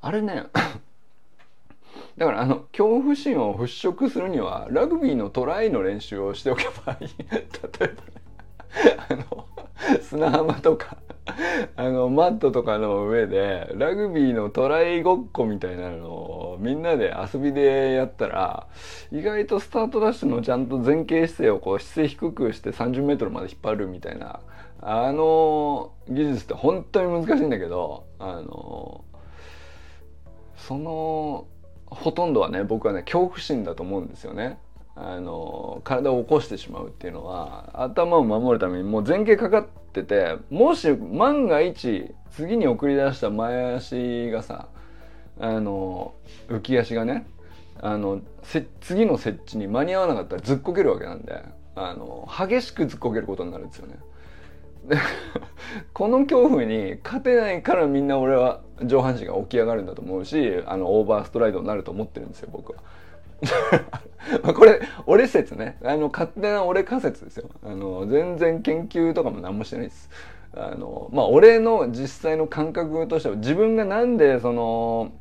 [0.00, 0.44] あれね
[2.18, 7.08] だからあの恐怖心を払拭するにはラグビーのトライの練習をしておけばいい。
[7.18, 7.94] 例えばね
[9.08, 9.46] あの
[10.00, 10.98] 砂浜とか
[11.76, 18.66] あのマットとかの上でラグビーのトライごっこみたいなのをみんなで遊びでやったら
[19.10, 24.40] 意外とスタートダッシュのちゃんと前傾姿勢をこう姿勢低くして30メートルまで引っ張るみたいな
[24.82, 29.04] あの技術って本当に難しいんだけどあの
[30.56, 31.46] その
[31.86, 34.58] ほとんどはね僕はね恐怖心だと思うんですよね。
[34.96, 44.68] あの体を起こしてしまうっていうのは頭を守るためにもう前傾かかっててもし万が一次に送り出した前足がさ
[45.38, 46.14] あの
[46.48, 47.26] 浮き足がね
[47.80, 48.20] あの
[48.80, 51.42] 次の設置に間に合わなかったらずっこけるわけなんで
[51.76, 53.98] あの激しくずっこけることになるんですよね。
[54.86, 54.96] で
[55.92, 62.78] この恐怖に勝てないからみんな俺は上半身が起き上がるんだと思うしあのオーバーストライドになると思ってるんですよ僕は。
[64.54, 65.78] これ俺説ね。
[65.84, 67.48] あの勝手な俺仮説ですよ。
[67.64, 70.10] あの全然研究とかも何もしてないです。
[70.56, 75.12] あのまあ俺の実際の感覚としては自分がなんでその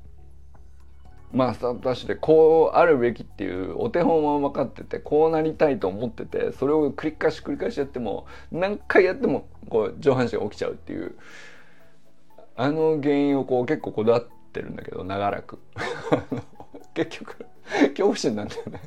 [1.31, 11.15] まあスタートダッシュでこうあるべきっていうお手本は分かっててこうなりたいと思っててそれを繰り返し繰り返しやっても何回やってもこう上半身が起きちゃうっていう
[12.55, 15.59] あの原因をこう結構こだわってるんだけど長らく。
[16.93, 17.47] 結局。
[17.95, 18.81] 恐怖心なんだよね。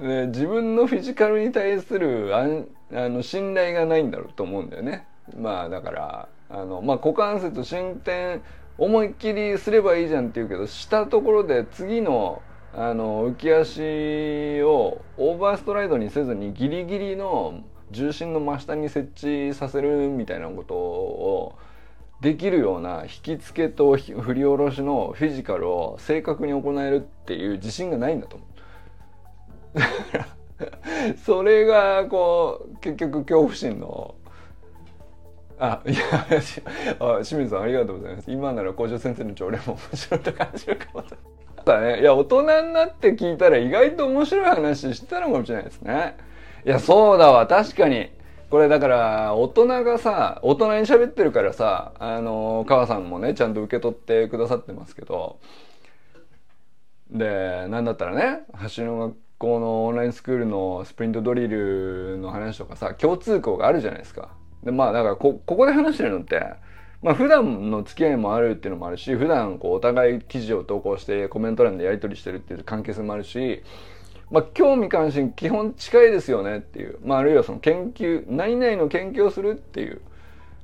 [0.00, 2.46] で自分のフィジカルに対するあ
[2.92, 5.06] あの信頼がないんだろうと思うんだよね。
[5.36, 8.42] まあだからあの、まあ、股関節進展
[8.78, 12.42] 思いっきりすればいいじゃんって言うけどしたところで次の
[12.74, 19.10] あの浮き足をオーバーストライドにせずにギリギリの重心の真下に設
[19.50, 21.58] 置させるみたいなことを
[22.20, 28.44] できるような引き付けと振り下ろしのフィジカルを正確に行えるっていう自信がないんだと思
[29.74, 29.78] う。
[29.78, 34.16] だからそれがこう結局恐怖心の
[35.60, 35.98] あいや
[36.98, 38.30] あ清水さんありがとうございます。
[38.32, 41.04] 今なら校長先生の朝礼も面白いと感じるかも
[41.64, 46.16] だねいや大人になって聞いたら意外と面白い話してたのかもしれないですね。
[46.66, 48.10] いやそうだわ確かに。
[48.50, 55.38] これだから大人がさ大人に喋ってるからさあの母さんもねちゃんと受け取ってくださってますけど
[57.10, 58.40] でなんだったらね
[58.74, 64.30] 橋の学校のオンラインスクールのスプリントドリルの話とかさ共通項があるじゃないですか。
[64.62, 66.40] でまあだからこここで話してるのって
[67.02, 73.62] まあ普段の付き合いもあるっていうのもあるし普段こうお互い記事を投稿してコメント欄でやり取りしてるっていう関係性もあるし
[74.30, 80.00] まあ、興味関心基本近いですよねっていう、まあ、あるいはその研究何々の研究をするっていう。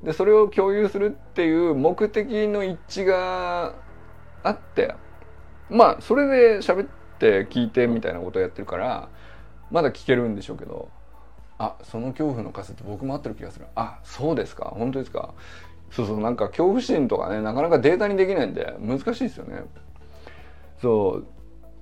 [0.02, 3.74] でそれを共有するっていう目的の一致が
[4.42, 4.94] あって。
[5.70, 9.08] まあそれで喋って聞いてみたいなことをやってるから
[9.70, 10.88] まだ聞けるんでしょうけど。
[11.56, 13.66] あその恐怖の仮説僕も合ってる気がする。
[13.76, 14.74] あそうですか。
[14.76, 15.32] 本当ですか。
[15.90, 16.20] そうそう。
[16.20, 19.62] なんか恐怖心とかねなかなかデータにできないんで難しいですよね。
[20.82, 21.26] そう。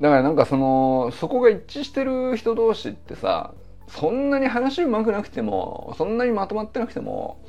[0.01, 3.55] だからなんかそのそこが一致してる人同士ってさ
[3.89, 7.45] そんなに話うまくなくてもそんなにまとまってなくても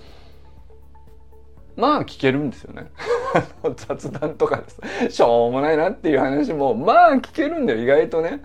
[1.75, 2.91] まあ聞けるんですよね。
[3.75, 8.41] 雑談とかですしょうもないなっていう話もまあ聞けるんだよ意外とね。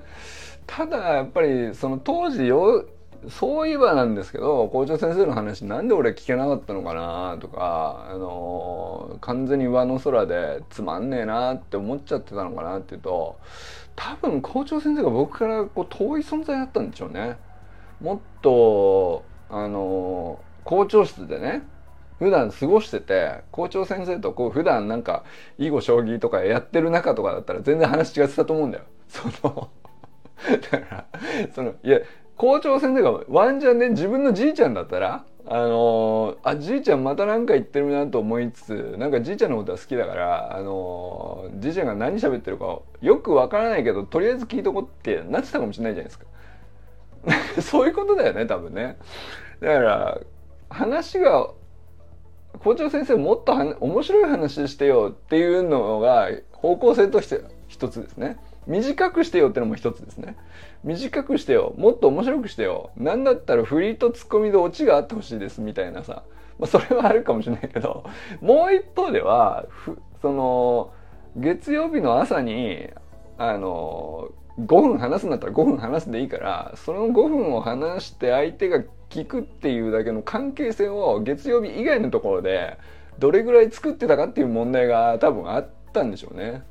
[0.67, 2.87] ただやっぱりその当時よ
[3.29, 13.39] そういえばなんですけど校長先生の話なんで俺聞けなかったのかなとか、あの完全に上の空でつまんねえなって思っちゃってたのかなっていうと
[13.99, 17.37] 多分校長先生が僕からこう遠い存在だったんでしょうね。
[18.01, 21.65] もっとあの校長室でね
[22.21, 25.25] 普段過ごしてて校長先生とこう普段なんか
[25.59, 28.85] 囲碁将棋とかやってる中とかだったら全然話違ってたと思うんだよ。
[29.09, 29.69] その
[30.71, 31.05] だから
[31.53, 31.99] そのいや
[32.37, 46.27] 校長先生がワンチャンね自分のじいちゃんだったらあのー、あじいちゃんまた何か言ってるなと思いつつなんかじいちゃんのことは好きだからあのー、じいちゃんが何喋ってるかよくわからないけどとりあえず聞いとこってなってたかもしれないじゃないですか。
[47.63, 48.99] そういうことだよね多分ね。
[49.61, 50.21] だから
[50.69, 51.51] 話が
[52.61, 58.39] 校長先生もっと面白い話してよっていうのが方向性として一つですね。
[58.69, 60.37] 短くしてよってのも一つですね。
[60.85, 61.75] 短くしてよ。
[61.79, 62.91] もっと面白くしてよ。
[62.97, 66.23] なんだったらフリーとツッコミでオチがあってほしいですみたいなさ、
[66.59, 68.05] まあ、それはあるかもしれないけど。
[68.41, 69.67] もう一方では
[70.21, 70.93] その
[71.37, 72.91] 月曜日の朝に
[73.39, 74.29] あの
[74.61, 82.77] 5分話すんだったら5分話すでいいからその5分を話して相手が聞くっていうだけの関係性を月曜日以外のところで
[83.19, 86.63] どれぐらい作ってたかっていう問題が多分あったんでしょうね。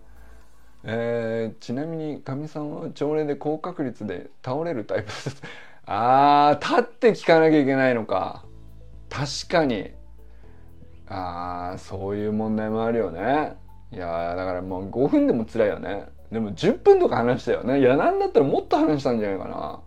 [0.90, 5.08] えー、ちなみにかみさんは朝礼で高確率で倒れるタイプ。
[5.08, 5.42] で す
[5.86, 8.46] あー立って聞かなきゃいけないのか。
[9.10, 9.92] 確かに。
[11.10, 13.58] あーそういう問題もあるよね。
[13.92, 16.06] いやだからもう5分でも辛いよね。
[16.32, 17.80] でも10分とか話したよね。
[17.80, 19.82] いやなんだったらもっと話したんじゃないかな。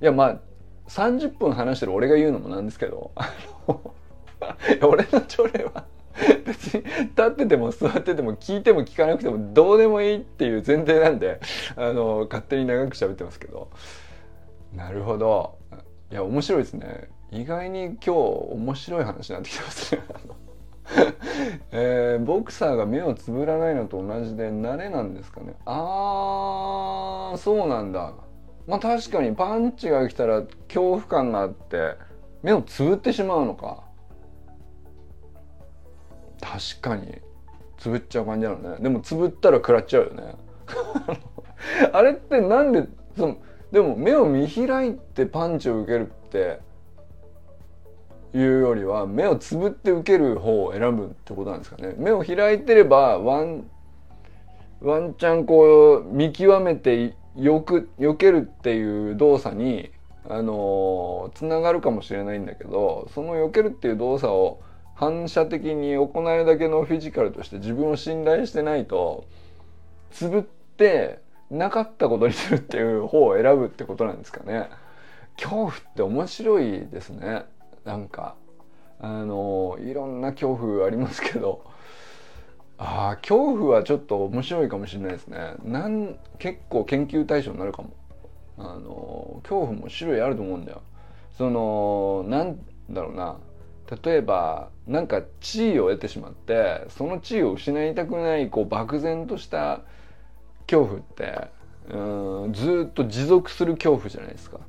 [0.00, 0.40] いやまあ
[0.88, 3.10] 30分話してる俺が言うのもなんですけど。
[4.86, 5.84] 俺の朝礼は
[6.46, 11.40] 別に立ってても座ってても聞いても聞かなくてもどうでもいいっていう前提なんで
[11.76, 13.68] あの勝手に長く喋ってますけど。
[14.74, 15.58] なるほど。
[16.10, 17.08] いや面白いですね。
[17.30, 20.02] 意外に今日面白い話になってきてますね。
[21.72, 25.54] えー、ボクサーが目をつぶらないのと同じで慣れなんですかね。
[25.64, 28.12] あーそうなんだ。
[28.66, 31.96] まあ確かにパンチが来たら恐怖感があって
[32.42, 33.82] 目をつぶってしまうのか。
[36.44, 37.20] 確かに。
[37.78, 38.76] つぶっちゃう感じなのね。
[38.80, 40.34] でもつぶったら食らっちゃうよね。
[41.92, 43.36] あれってなんでその
[43.72, 46.60] でも目を見開いてパンチを受けるって
[48.32, 51.94] いうよりは目をつぶって受ける方を選ぶってことなんですかね。
[51.98, 53.68] 目を開いてればワン
[54.80, 59.90] ワンチャンこう見極めてよく避けるっていう動作に
[60.28, 64.60] あのつながるかもしれないんだけどその避けるっていう動作を
[64.94, 69.24] 反射的に行えるだけのフィジカルとして自分を信頼してないと
[70.10, 71.20] つぶって
[71.50, 74.68] なかったことにするっていう方を選ぶってことなんですかね。
[75.36, 77.44] 恐怖って面白いですね。
[77.84, 78.36] なんか
[79.00, 81.64] あのいろんな恐怖ありますけど
[82.78, 85.54] ああ恐怖はちょっと面白いかもしれないですね。
[85.64, 87.90] なん結構研究対象になるかも。
[88.56, 90.82] あの恐怖も種類あると思うんだよ。
[91.36, 93.36] そのなんだろうな
[94.02, 99.82] 例えばなんか地位を得てしまってその地位を失いたくないこう漠然とした
[100.66, 101.48] 恐怖って
[101.90, 104.60] うんずっと持続する恐怖じゃないですか。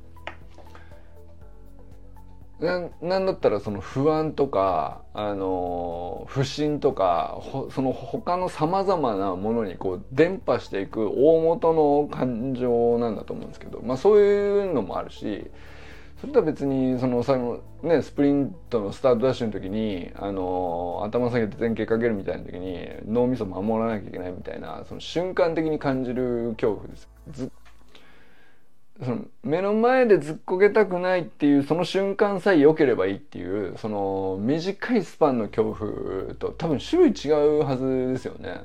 [2.60, 7.42] ななんだったらその不安とか、あの不信とか
[7.72, 15.52] その他のさまざまなものにこう伝播していく大元の感情なんだと思うんですけど、まあ、そういうのもあるし
[16.26, 27.08] それとは別にその最後ねスプリントのスタートダッシュの時に、あの頭下げて前傾かけるみたいな時に脳みそ守らなきゃいけないみたいなその瞬間的に感じる恐怖です。
[27.30, 27.52] ず
[29.04, 38.62] その目の前でずっこけたくないっていうその瞬間さえ良ければいいっていうその短いスパンの恐怖と多分種類違うはずですよね。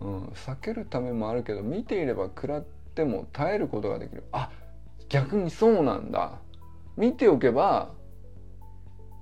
[0.00, 2.64] うん、避けるためもあるけど見ていれば食らっ
[2.94, 4.50] ても耐えることができるあ
[5.08, 6.32] 逆にそうなんだ
[6.98, 7.92] 見ておけば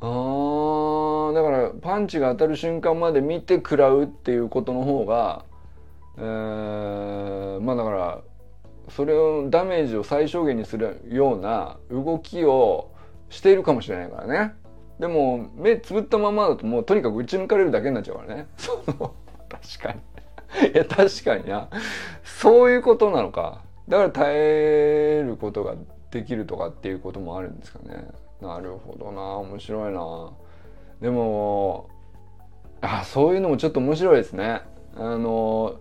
[0.01, 5.45] あーだからパンチが当たる瞬間まで見て食らうっていうことの方が、
[6.17, 8.21] えー、まあだから
[8.89, 12.93] それをダメージを最小限にするような動きを
[13.29, 14.55] しているかもしれないからね。
[14.99, 18.47] でも目つぶったままだともうとにかく打ち抜かれるだけになっちゃうからね。
[18.57, 19.13] その
[19.51, 20.71] 確かに。
[20.73, 21.69] いや確かにな。
[22.25, 23.61] そういうことなのか。
[23.89, 25.75] だから耐えることが
[26.11, 28.07] できるとかっていうこともあるんですかね。
[28.41, 30.33] なるほどな面白いな。
[31.01, 31.89] でも
[32.81, 34.63] あそういうのもちょっと面白いですね。
[34.97, 35.81] あの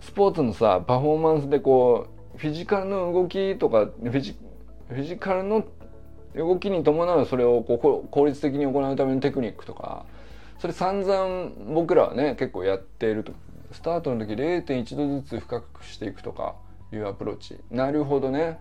[0.00, 4.36] スポーツのさパフォーマンスでこうフィジカルの動きとかフィジ
[4.88, 5.64] フィジカルの
[6.34, 10.06] 動きに伴うそれをこう効率的に行うためのテクニックとか
[10.58, 13.32] それ散々僕らはね結構やっていると。
[13.72, 16.56] スタートの時0.1度ずつ深くしていくとか
[16.92, 17.58] いうアプローチ。
[17.70, 18.58] なるほどね。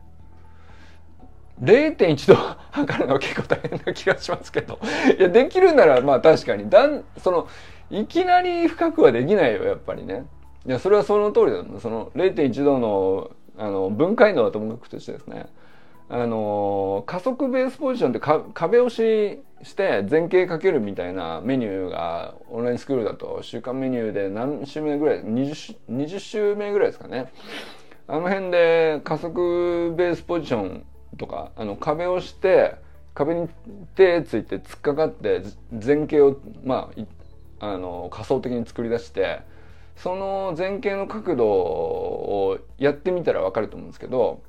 [1.61, 2.35] 0.1度
[2.71, 4.79] 測るのは結構大変な気がしますけど。
[5.17, 6.69] いやできるならまあ確かに。
[6.69, 7.47] だんその
[7.89, 10.25] いきなり深くはできないよやっぱりね。
[10.65, 15.47] いやそれはその通りだその0.1度のあの分解度はともかくとしてですね。
[16.09, 27.31] あの加速ベースポジションってか壁押しして前傾かけるみたいなメニューがオンラインスクールだと週間メニューで何週目ぐらい 20, 20週目ぐらいですかね。
[28.07, 30.85] あの辺で加速ベースポジション
[31.17, 32.75] とかあの壁をして
[33.13, 33.49] 壁に
[33.95, 35.41] 手ついて突っかかって
[35.71, 36.91] 前傾をま
[37.59, 39.41] ああの仮想的に作り出して
[39.95, 44.41] その前傾の角度をやってみたら分かると思うんですけど、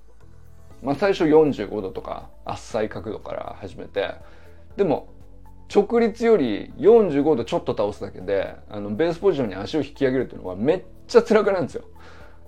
[0.83, 4.15] まあ、最初45度とか浅い角度から始めて
[4.77, 5.13] でも
[5.75, 11.85] 直立より45度ちょっと倒すだけであのベースポジションに足を引き上げるっていうのはめっちゃ辛くなるんですよ。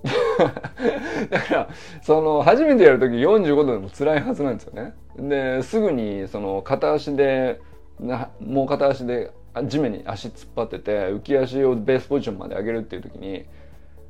[1.30, 1.68] だから
[2.02, 4.94] その初めてやる時45度でも辛いはずなんですよね。
[5.16, 7.60] ですぐにその片足で
[8.40, 9.30] もう片足で
[9.64, 13.46] 地面に足突っ張ってて浮き足をベースポジションまで上げるっていう時に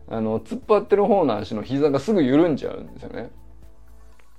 [0.09, 3.31] あの突っ張ってる方の足の膝がすぐ緩んじゃうんですよね。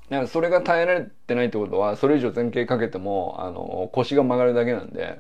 [0.09, 5.19] だからそれが耐えられてないってことはそれ以上前傾かけてもあの腰が曲がるだけなんで、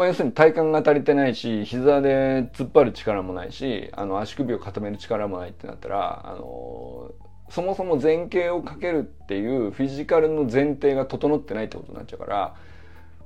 [0.00, 7.10] まあ、要するに体幹が足りてないし膝で突っ張る力もないしあの足首を固める力もないってなったらあの
[7.50, 12.54] そもそも前傾をかけるっていうフィジカルの前提が整ってないってことになっちゃうから。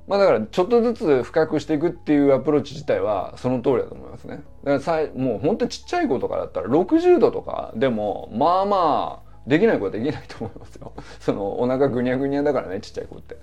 [0.07, 4.43] まあだからちょっとずつ深くしていくっていうアプローチ自体はその通りだと思いますね。
[4.63, 10.93] だからさもう本当にちっちゃい子とかだったら60度とかでもまあまあできない子はできないと思いますよ。
[11.21, 13.37] そのお腹ぐにゃぐにゃだからねちっちゃい子って。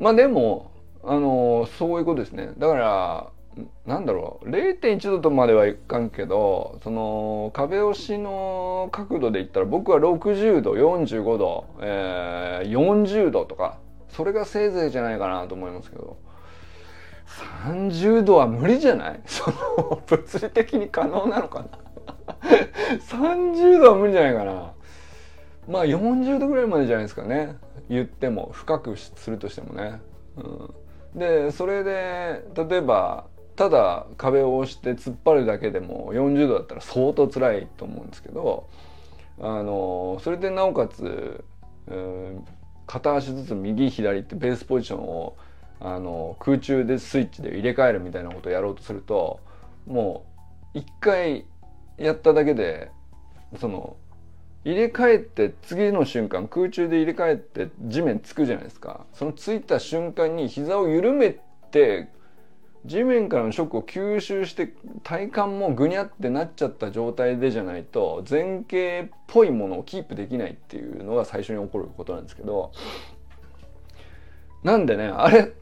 [0.00, 0.71] まあでも
[1.04, 2.52] あのそういうことですね。
[2.58, 3.30] だから
[3.86, 4.48] なんだろう。
[4.48, 13.78] 0.1度とまではいかんけどその壁押しの角度で言ったら僕は60度45度、えー、40度とか
[14.08, 16.16] それがせいぜいじゃないかなと思いますけど。
[17.64, 19.20] 30度は無理じゃない？
[19.24, 21.66] その物理的に可能なのかな
[22.98, 24.72] ？30度は無理じゃないかな？
[25.66, 27.56] まあ40度ぐらいまでじゃないですかね。
[27.88, 30.00] 言っても深くするとしてもね、
[30.36, 30.74] うん、
[31.14, 38.68] でそれで例えばただ壁を押して突っ張るだけでも40度だったら相当辛いと思うんですけど
[39.40, 41.44] あのそれでなおかつ、
[41.88, 42.44] うん
[42.86, 45.36] 片足ずつ右左ってベースポジションを
[45.80, 49.40] あの空中でスイッチで入れ替えるみたいなことをやろうとすると
[49.86, 50.26] も
[50.74, 51.46] う一回
[51.96, 52.90] やっただけで
[53.58, 53.96] その
[54.64, 59.06] 入れ替えて次の瞬間空中で入れ替えて地面つくじゃないですか。
[59.12, 61.36] そのついた瞬間に膝を緩め
[61.70, 62.08] て
[62.84, 72.72] 地面からのショックを吸収して体幹もぐにゃってなっちゃった状態でじゃないと前傾っぽいものをキープできないっていうのが最初に起こることなんですけど
[74.64, 75.52] なんでねあれ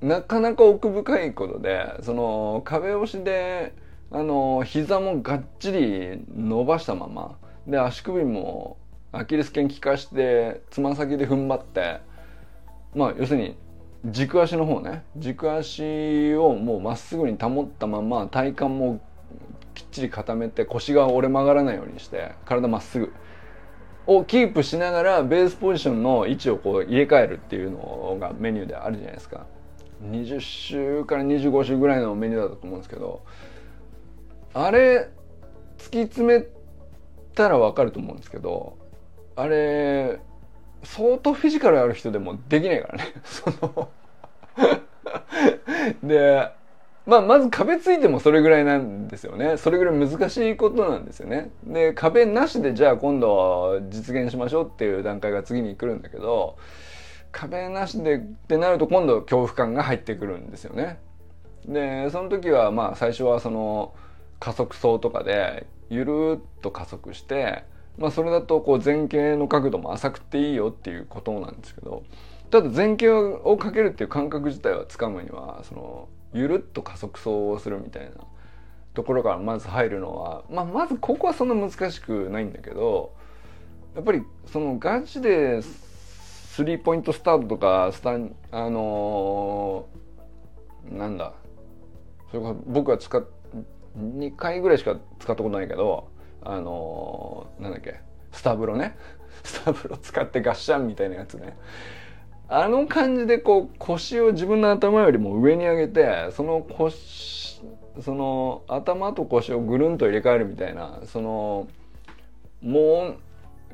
[0.00, 3.74] なかなか奥深いことでその壁押しで
[4.12, 8.76] あの膝もがっちり伸ばしたままで足首も
[9.12, 12.00] アキレス腱効かしてつま先で踏ん張って
[12.94, 13.56] まあ要するに
[14.04, 15.04] 軸足の方ね。
[15.16, 19.00] 軸足をもうまっすぐに保ったまま体幹も
[19.74, 23.12] きっちり固めて腰が折れ曲がらないようにして体まっすぐ。
[24.04, 29.46] をキープしながらベースポジションの位置をこう入れ替えるっていうのがメニューであるじゃないですか。
[30.10, 33.22] 20週から25週ぐらいのメニューだったと思うんですけど
[34.52, 35.10] あれ
[35.78, 36.50] 突き詰めて
[37.34, 38.76] たら分かると思うんですけど
[39.36, 40.20] あれ
[40.84, 43.88] 相当フィジカルある人でもできないからね その
[46.02, 46.50] で
[47.04, 49.56] まあ、まず壁ついてもそれぐらいなんですよね。
[49.56, 51.50] それぐらい難しいことなんですよね。
[51.64, 56.56] で、壁なしでじゃあ今度実現しましょうっていう段階が次に来るんだけど、
[57.32, 61.00] 壁なしでってなると今度恐怖感が入ってくるんですよね。
[61.66, 63.94] で、その時はまあ最初はその
[64.38, 67.64] 加速層とかでゆるっと加速して、
[67.98, 72.02] まあそれだとこう前傾の角度も浅くていいよっていうことなんですけど、
[72.50, 78.10] ただ前傾をかけるっていう感覚自体はつかむには、そのゆるっと加速走をするみたいな
[78.94, 83.14] ところからまず入るのは、まあ、まずここはそんな難しくないんだけど
[83.94, 91.32] やっぱりそのガチでスリーポイントスタートとかスタンあのー、なんだ
[92.30, 93.41] それか僕は使って
[93.98, 96.08] 2回ぐらいしか使ったことないけど
[96.42, 98.00] あのー、なんだっけ
[98.32, 98.96] スタブロね。
[99.44, 101.56] スタブロ使ってガッシャンみたいなやつね。
[102.48, 107.62] あの感じでこう腰を自分の頭よりも上に上げてその腰
[108.00, 111.68] その頭と腰をぐるんと入れ替えるみたいなその
[112.60, 113.14] も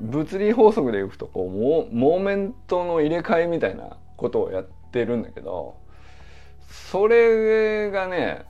[0.01, 5.77] う物理法則でいくとこうモモーメントの入れ替えみたいなことをやってるんだけど
[6.69, 8.45] それがね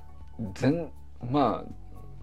[0.55, 0.91] 全
[1.25, 1.73] まあ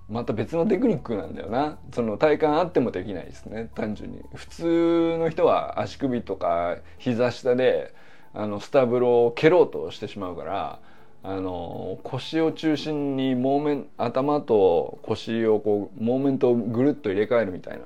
[0.08, 1.80] また別のテクニックなんだよな。
[1.94, 3.70] その体幹あってもできないですね。
[3.74, 4.22] 単純に。
[4.36, 7.94] 普通の人は足首とか膝下で
[8.34, 10.80] あのスタブロを蹴ろうとしてしまうから
[11.24, 17.86] あの腰を中心にモーメン頭と腰をこうモーメントをぐるっと入れ替えるみたいな。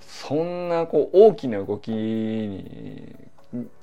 [0.00, 3.14] そんなこう大きな動きに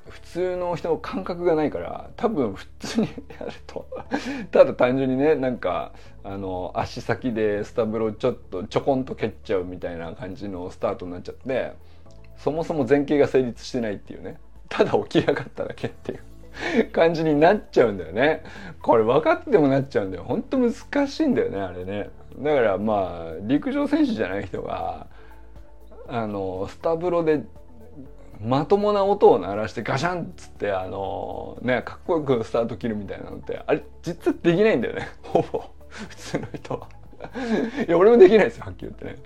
[0.10, 3.08] 普通の人の感覚がないから多分普通に
[3.40, 3.88] やると。
[4.52, 5.94] ただ単純にねなんか
[6.24, 11.74] あの足先でスタブロちょっとちょこんと蹴っちゃうみたいな感じのスタートになっちゃって
[12.38, 14.40] そもそも前傾が成立してないっていうね。
[14.70, 16.20] ただ起き上がっただけっていう。
[16.92, 18.44] 感じになっちゃうんだよね。
[18.82, 20.24] これ分かってもなっちゃうんだよ。
[20.24, 22.10] ほんと難しいんだよねあれね。
[22.38, 25.08] だからまあ陸上選手じゃない人が
[26.08, 27.44] あのスタブロで
[28.44, 35.08] まともな音を鳴らしてガシャンっつってあのねかっこよくスタート切るみたいなのってあれ実はできないんだよね。
[35.24, 35.64] ほぼ。
[35.90, 36.88] 普通の人は。
[37.88, 39.24] いや俺もできないですよはっきり言ってね。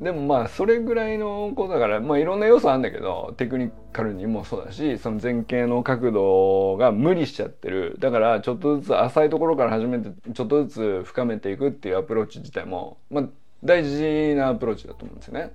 [0.00, 7.96] でもまあそれぐらいのことだからまあいろんな要素あるんだけどテクニカルにもそうだしその前傾の角度が無理しちゃってる。
[8.00, 13.28] だからちょっとずつ浅いところから始めてちょっとずつ深めていくっていうアプローチ自体もまあ
[13.62, 15.52] 大事なアプローチだと思うんですよね。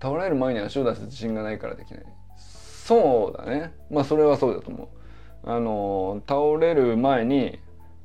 [0.00, 2.04] 倒れる前に足を出す自信がないからできない。
[2.38, 3.72] そうだね。
[3.90, 4.88] まあそれはそうだと思う。
[5.50, 7.58] あの倒れる前に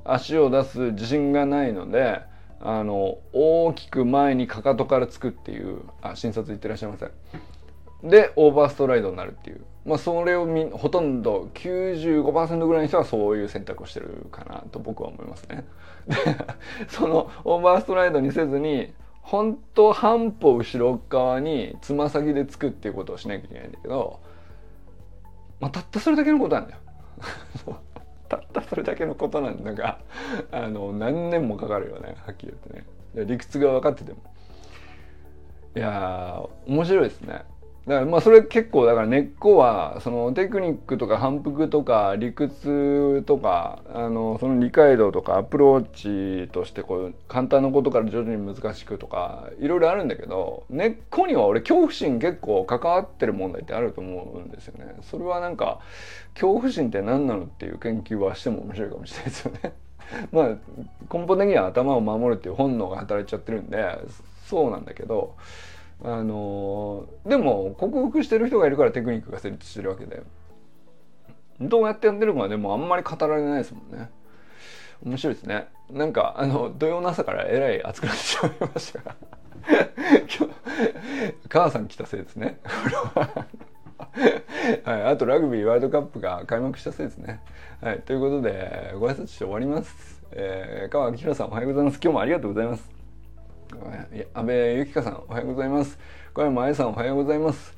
[0.04, 2.22] 足を出す自信がないので
[2.62, 7.12] あの大きく前にかかとからつくっていうあ診察行ってらっしゃいません。
[8.04, 9.66] でオーバーストライドになるっていう。
[9.86, 15.66] まあそれをみほとんど95%ぐらいの人はそういう選択をしてるかなと僕は思いますね。
[16.08, 16.16] で
[16.88, 18.94] そのオーバーストライドにせずに
[19.26, 24.20] 本当半歩後ろ側につま先でつくっていうことをしなきゃいけないんだけど、
[25.60, 26.80] まあ、たったそれだけのことなんだよ。
[28.30, 30.00] たったそれだけのことなんだが
[30.52, 33.26] あの何年もかかるよねはっきり言ってね。
[33.26, 34.20] 理屈が分かってても。
[35.76, 37.46] いや面白いですね。
[37.88, 54.96] だからまあそれ結構だから根っこはそのテクニックとか反復とか理屈とかあのその理解度とかアプローチとしてこう簡単なことから徐々に難しくとかいろいろあるんだけど根っこには俺恐怖心結構関わってる問題ってあると思うんですよね。
[55.04, 55.80] それはなんか
[56.34, 59.74] 恐怖心って何なのっていう研究はしても面白いかもしれないですよね。
[60.34, 60.48] まあ
[61.14, 64.00] 根本的には頭を守るっていう本能が働いちゃってるんで
[64.48, 65.36] そうなんだけど。
[66.04, 70.24] あのでも克服してる人がいるからテクニックが成立してるわけで
[71.62, 74.10] どうやってやってるかはでもあんまり語られないですもんね
[75.04, 79.16] 面白いですねなんかあの土曜の朝からえらい熱くなってしまいましたが
[79.68, 80.54] 今日
[81.50, 82.60] 母さん来たせいですね
[84.84, 87.42] はい、あとラグビーワールドカップが開幕したせいですね。
[87.82, 90.24] はい、ということでご挨拶して終わります。
[90.32, 92.00] えー、川明さんおはようございます。
[92.02, 93.05] 今日もありがとうございます。
[94.34, 95.98] 安倍ゆきかさんおはようございます。
[96.34, 97.76] 小山愛さんおはようございます。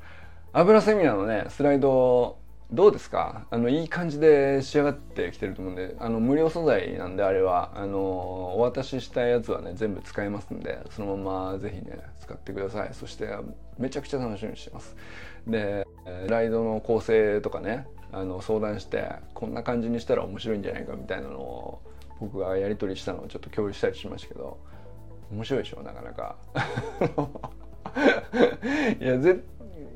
[0.52, 2.36] 油セミナーのねスライド
[2.70, 3.46] どうですか？
[3.50, 7.72] あのいい感じで仕上がってきてると思うんであの無料素材なんであれは。
[7.74, 12.90] あのお渡ししたやつはね全部使えますんでそのまま是非ね使ってください。
[12.92, 13.28] そして
[13.78, 14.94] めちゃくちゃ楽しみにしてます。
[15.46, 15.86] で
[16.28, 21.82] ライドの構成とかねあの相談してこんな感じにしたら面白いんじゃないかみたいなのを
[22.20, 24.58] 僕がやり取りしたのをちょっと共有したりしましたけど
[25.30, 26.36] 面白いでしょなかなか。
[29.00, 29.44] いや絶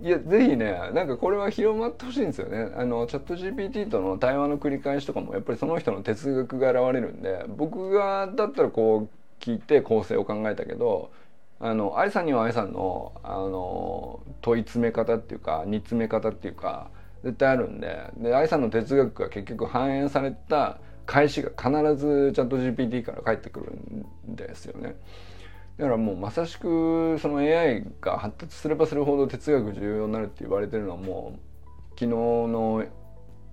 [0.03, 2.73] いやぜひねなんかこれは広まってほしいんですよね。
[2.77, 11.11] あのチャット GPT との対話の繰り返しとかもやっぱりその人の哲学が現れるんで僕がだったらこう聞いて構成を考えたけど
[11.61, 16.91] あの愛さんには愛さんのあの問い詰め方っていうか煮詰め方っていうか
[17.23, 24.97] 絶対あるんでで愛さんの哲学が結局反映された返しが必ずチャット GPT から返ってくるんですよね。
[25.79, 32.85] だからもうまさしくその AI が発達すればするほど哲学重要になるって言われてるのはもう昨日の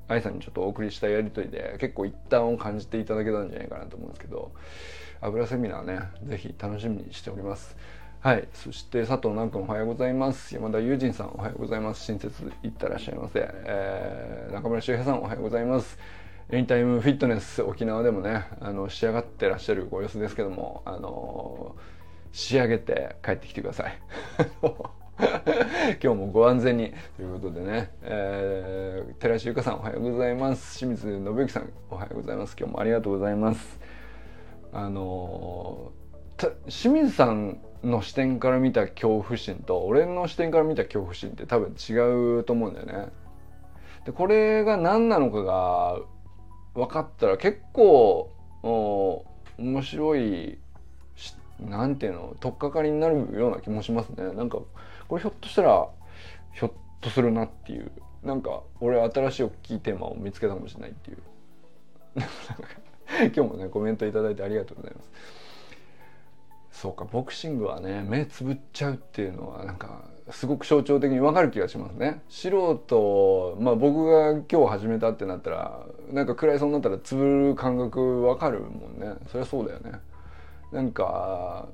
[0.08, 4.52] 愛さんにちょっとお送りしたやり取りで結構一端を感じていただけたんじゃないかなと思うんですけど
[5.22, 7.76] 油セミナーね是非楽しみにしております。
[8.22, 8.50] はい。
[8.54, 10.54] そして佐藤南君おはようございます。
[10.54, 12.04] 山田友人さんおはようございます。
[12.04, 13.40] 親切いってらっしゃいませ。
[13.40, 15.98] えー、中村修平さんおはようございます。
[16.52, 22.00] エニタイムフィットネス沖縄でもね、あの仕上がってらっしゃるご様子ですけども、あのー
[22.32, 23.98] 仕上げて帰ってきてください。
[26.02, 26.94] 今日もご安全に。
[27.18, 30.78] ということでね、えー、寺石由香さんおはようございます。
[30.78, 32.56] 清水信之さんおはようございます。
[32.58, 33.80] 今日もありがとうございます。
[34.72, 35.92] あの
[36.68, 43.10] 清水さんの視点から見た恐怖心と俺の視点から見た恐怖心って多分違うと思うんだよね。
[44.06, 46.00] でこれが何なのかが
[46.74, 48.32] 分かったら結構
[49.58, 50.58] 面白い
[51.60, 54.32] なんていうの取っかかりになるような気もしますね。
[54.34, 54.60] なんか
[55.08, 55.88] これひょっとしたら
[56.54, 57.92] ひょっとするなっていう。
[58.24, 61.18] なんか俺新しい大きいテーマを見つけたかもしれないっていう。
[63.34, 65.10] 今日もねコメント頂いてありがとうございます。
[66.72, 72.22] そうかボクシングはね目つぶっちゃうっていうのはなんかすごく象徴的にわかる気がしますね。
[72.30, 79.16] 素人まあ僕が今日始めたってなったらなんか暗いそうになったらつぶる感覚わかるもんね。
[79.32, 79.94] そりゃそうだよね。
[80.72, 81.68] なんか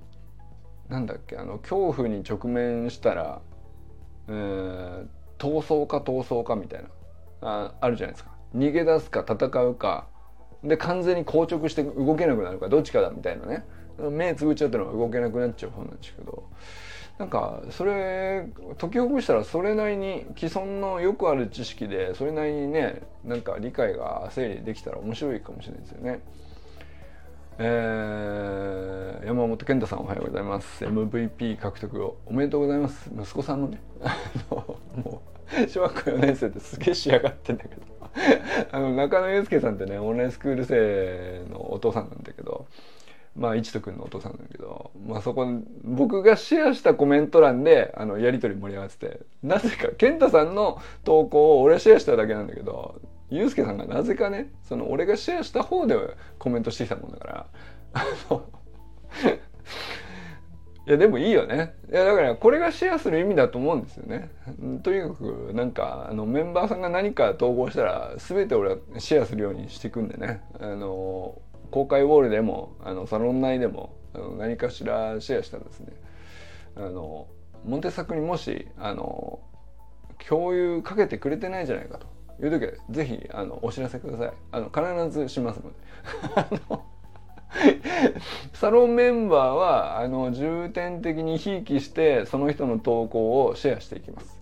[0.89, 3.41] なんだっけあの恐怖に直面したら、
[4.27, 5.05] えー、
[5.37, 6.89] 逃走か逃走かみたいな
[7.41, 8.31] ああるじゃないですか。
[8.55, 10.07] 逃げ出すか戦うか
[10.63, 13.65] で完全に硬直して動けなくなるかどっちかだみたいなね。
[13.97, 16.43] 目つぶっちゃったのは動けなくなっちゃう方なんですけど。
[17.17, 18.45] なんかそれ
[18.77, 26.19] 解きほぐしたらそれなりに既存のよくある知識でそれなりにねなんか理解が整理できたら面白いかもしれないですよね。
[27.57, 30.83] えー、山本健太さんおはようございます。
[30.83, 33.09] MVP 獲得をおめでとうございます。
[33.17, 33.79] 息子さんのね
[34.97, 35.21] も
[35.63, 37.81] う小学校4年生ってすげえ仕上がってんだけど。
[38.71, 42.44] あの中野祐介さんってねオンラインスクール生のお父さんなんだけど。
[43.35, 45.45] まあ一斗くんのお父さんなんだけど、まあ、そこ
[45.83, 55.97] 僕がシェアしたコメント欄であのやり取り盛り上がっててなぜか健太さんの投稿を俺シェアしただけなんだけどユうスケさんがなぜかねその俺がシェアした方で
[56.39, 57.47] コメントしてきたもんだから
[60.87, 61.73] いやでもいいよね。
[61.91, 64.29] いやだからこれがシェアする意味だと思うんですよね。
[64.83, 70.43] とにかくなんかあのメンバーさんが何か投稿したら全て俺はシェアするようにしていくんでね。
[70.59, 71.41] あの
[71.75, 75.91] 公開ウォールでもあのサロン内でもあの何かしらシェアしたらですね。
[76.77, 77.27] あの
[77.65, 79.41] モンテサクにもしあの
[80.25, 82.07] 共有かけてくれてないじゃないかと。
[82.41, 84.31] いう時はぜひあのお知らせください。
[84.53, 85.75] あの必ずしますので。
[88.53, 94.41] サロンメンバーはあの重点的にひいきしてその人の投稿をシェアしていきます。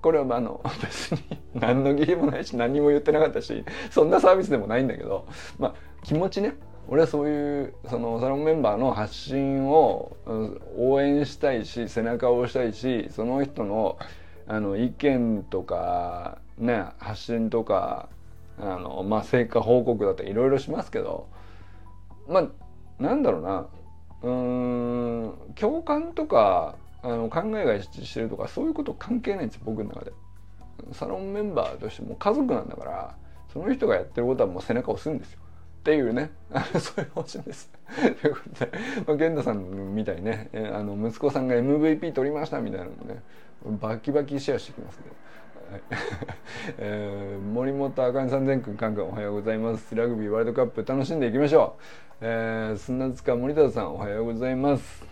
[0.00, 1.20] これはあの別に
[1.54, 5.28] 何の義理もないし何も言ってなかったしそんなサービスでもないんだけど
[5.60, 6.54] まあ気持ちね。
[6.88, 10.16] 俺はそういうそのサロンメンバーの発信を
[10.76, 13.98] 応援したいし背中を押したいしその人の
[14.46, 18.08] あの意見とかね発信とか
[18.58, 21.28] あの、まあ、成果報告だったりいろいろしますけど
[22.28, 23.66] まあなんだろうな
[24.22, 30.12] うん共感とかあの考えが一致してるとかそういうこと関係ないんです僕の中で。
[30.92, 33.16] サロンメンバーとしても家族なんだから
[33.52, 35.38] その人がやってることはもう背中を押すんですよ。
[35.82, 36.30] っていうね。
[36.78, 37.68] そういう方針です。
[38.20, 38.70] ということで、
[39.04, 43.20] まあ、源太さんみたいにねあの息子さんが MVP 取りましたみたいなのね
[43.80, 45.14] バキバキシェアしてきますけど。
[46.78, 49.94] えー、森本あかねさん全くんカンカンおはようございます。
[49.96, 51.82] ラグビーワールドカップ楽しんでいきましょう、
[52.20, 55.04] えー、砂塚森田さんおはようございます。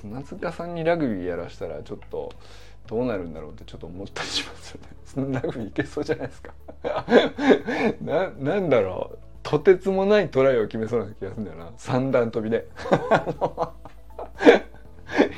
[0.00, 2.30] 砂塚さんにラグビーやらしたらちょっと
[2.86, 4.72] どうなるんだろうってちょっと思ったりします
[5.16, 5.32] よね。
[5.40, 6.52] ラグビーいけそうじゃないですか。
[8.02, 9.25] ななんだろう。
[9.46, 11.70] とてつもないトライを決めそうな気がするんだよな。
[11.76, 12.66] 三段跳びで。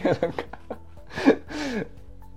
[0.03, 0.45] いやなんか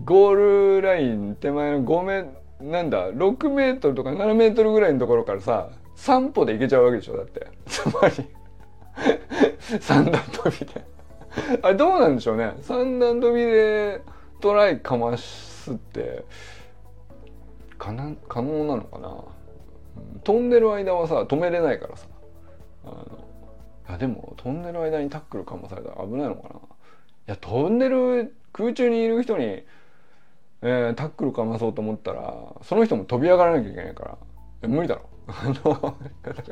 [0.03, 2.25] ゴールライン手前の5メ
[2.59, 7.47] なんだ6メートルとか7メートルぐらいのところからさ3歩で行けちゃうわけでしょだって。
[7.65, 8.15] つまり。
[9.79, 10.85] 三段跳びで。
[11.61, 12.53] あれどうなんでしょうね。
[12.63, 14.01] 三段跳びで
[14.41, 16.25] トライかますって
[17.77, 19.23] かな可能なのかな。
[20.23, 22.07] 飛んでる間はさ止めれないからさ。
[22.83, 23.25] あの
[23.89, 26.55] いやでも飛んでる間にタックルかまされたら危ないのかな。
[26.55, 26.59] い
[27.27, 34.17] や飛んでる空中にいる人に、えー、タックルかまそうと思ったらその人も飛び上がらなきゃいけないか
[34.61, 34.67] ら。
[34.67, 35.09] 無理だろ。
[35.27, 36.43] あのだか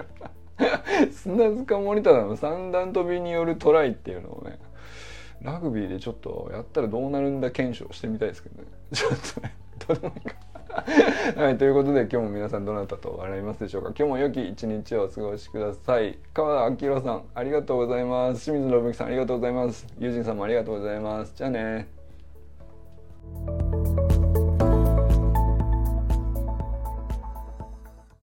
[0.57, 4.59] ら砂塚森忠の三段跳びによるトライっていうのをね
[5.41, 8.67] ラグビーでちょっとやったらどうなるんだ検証してみたいですけどね。
[8.91, 9.55] ちょっとね
[9.87, 10.35] どうでもいいか。
[11.35, 13.89] はい、ということで今日も皆さんどなたと笑いますでしょうか？
[13.97, 16.17] 今日も良き一日をお過ごしください。
[16.33, 18.45] 川田明宏さんありがとうございます。
[18.45, 19.87] 清水信之さんありがとうございます。
[19.99, 21.33] 友人さんもありがとうございます。
[21.35, 21.87] じゃあね。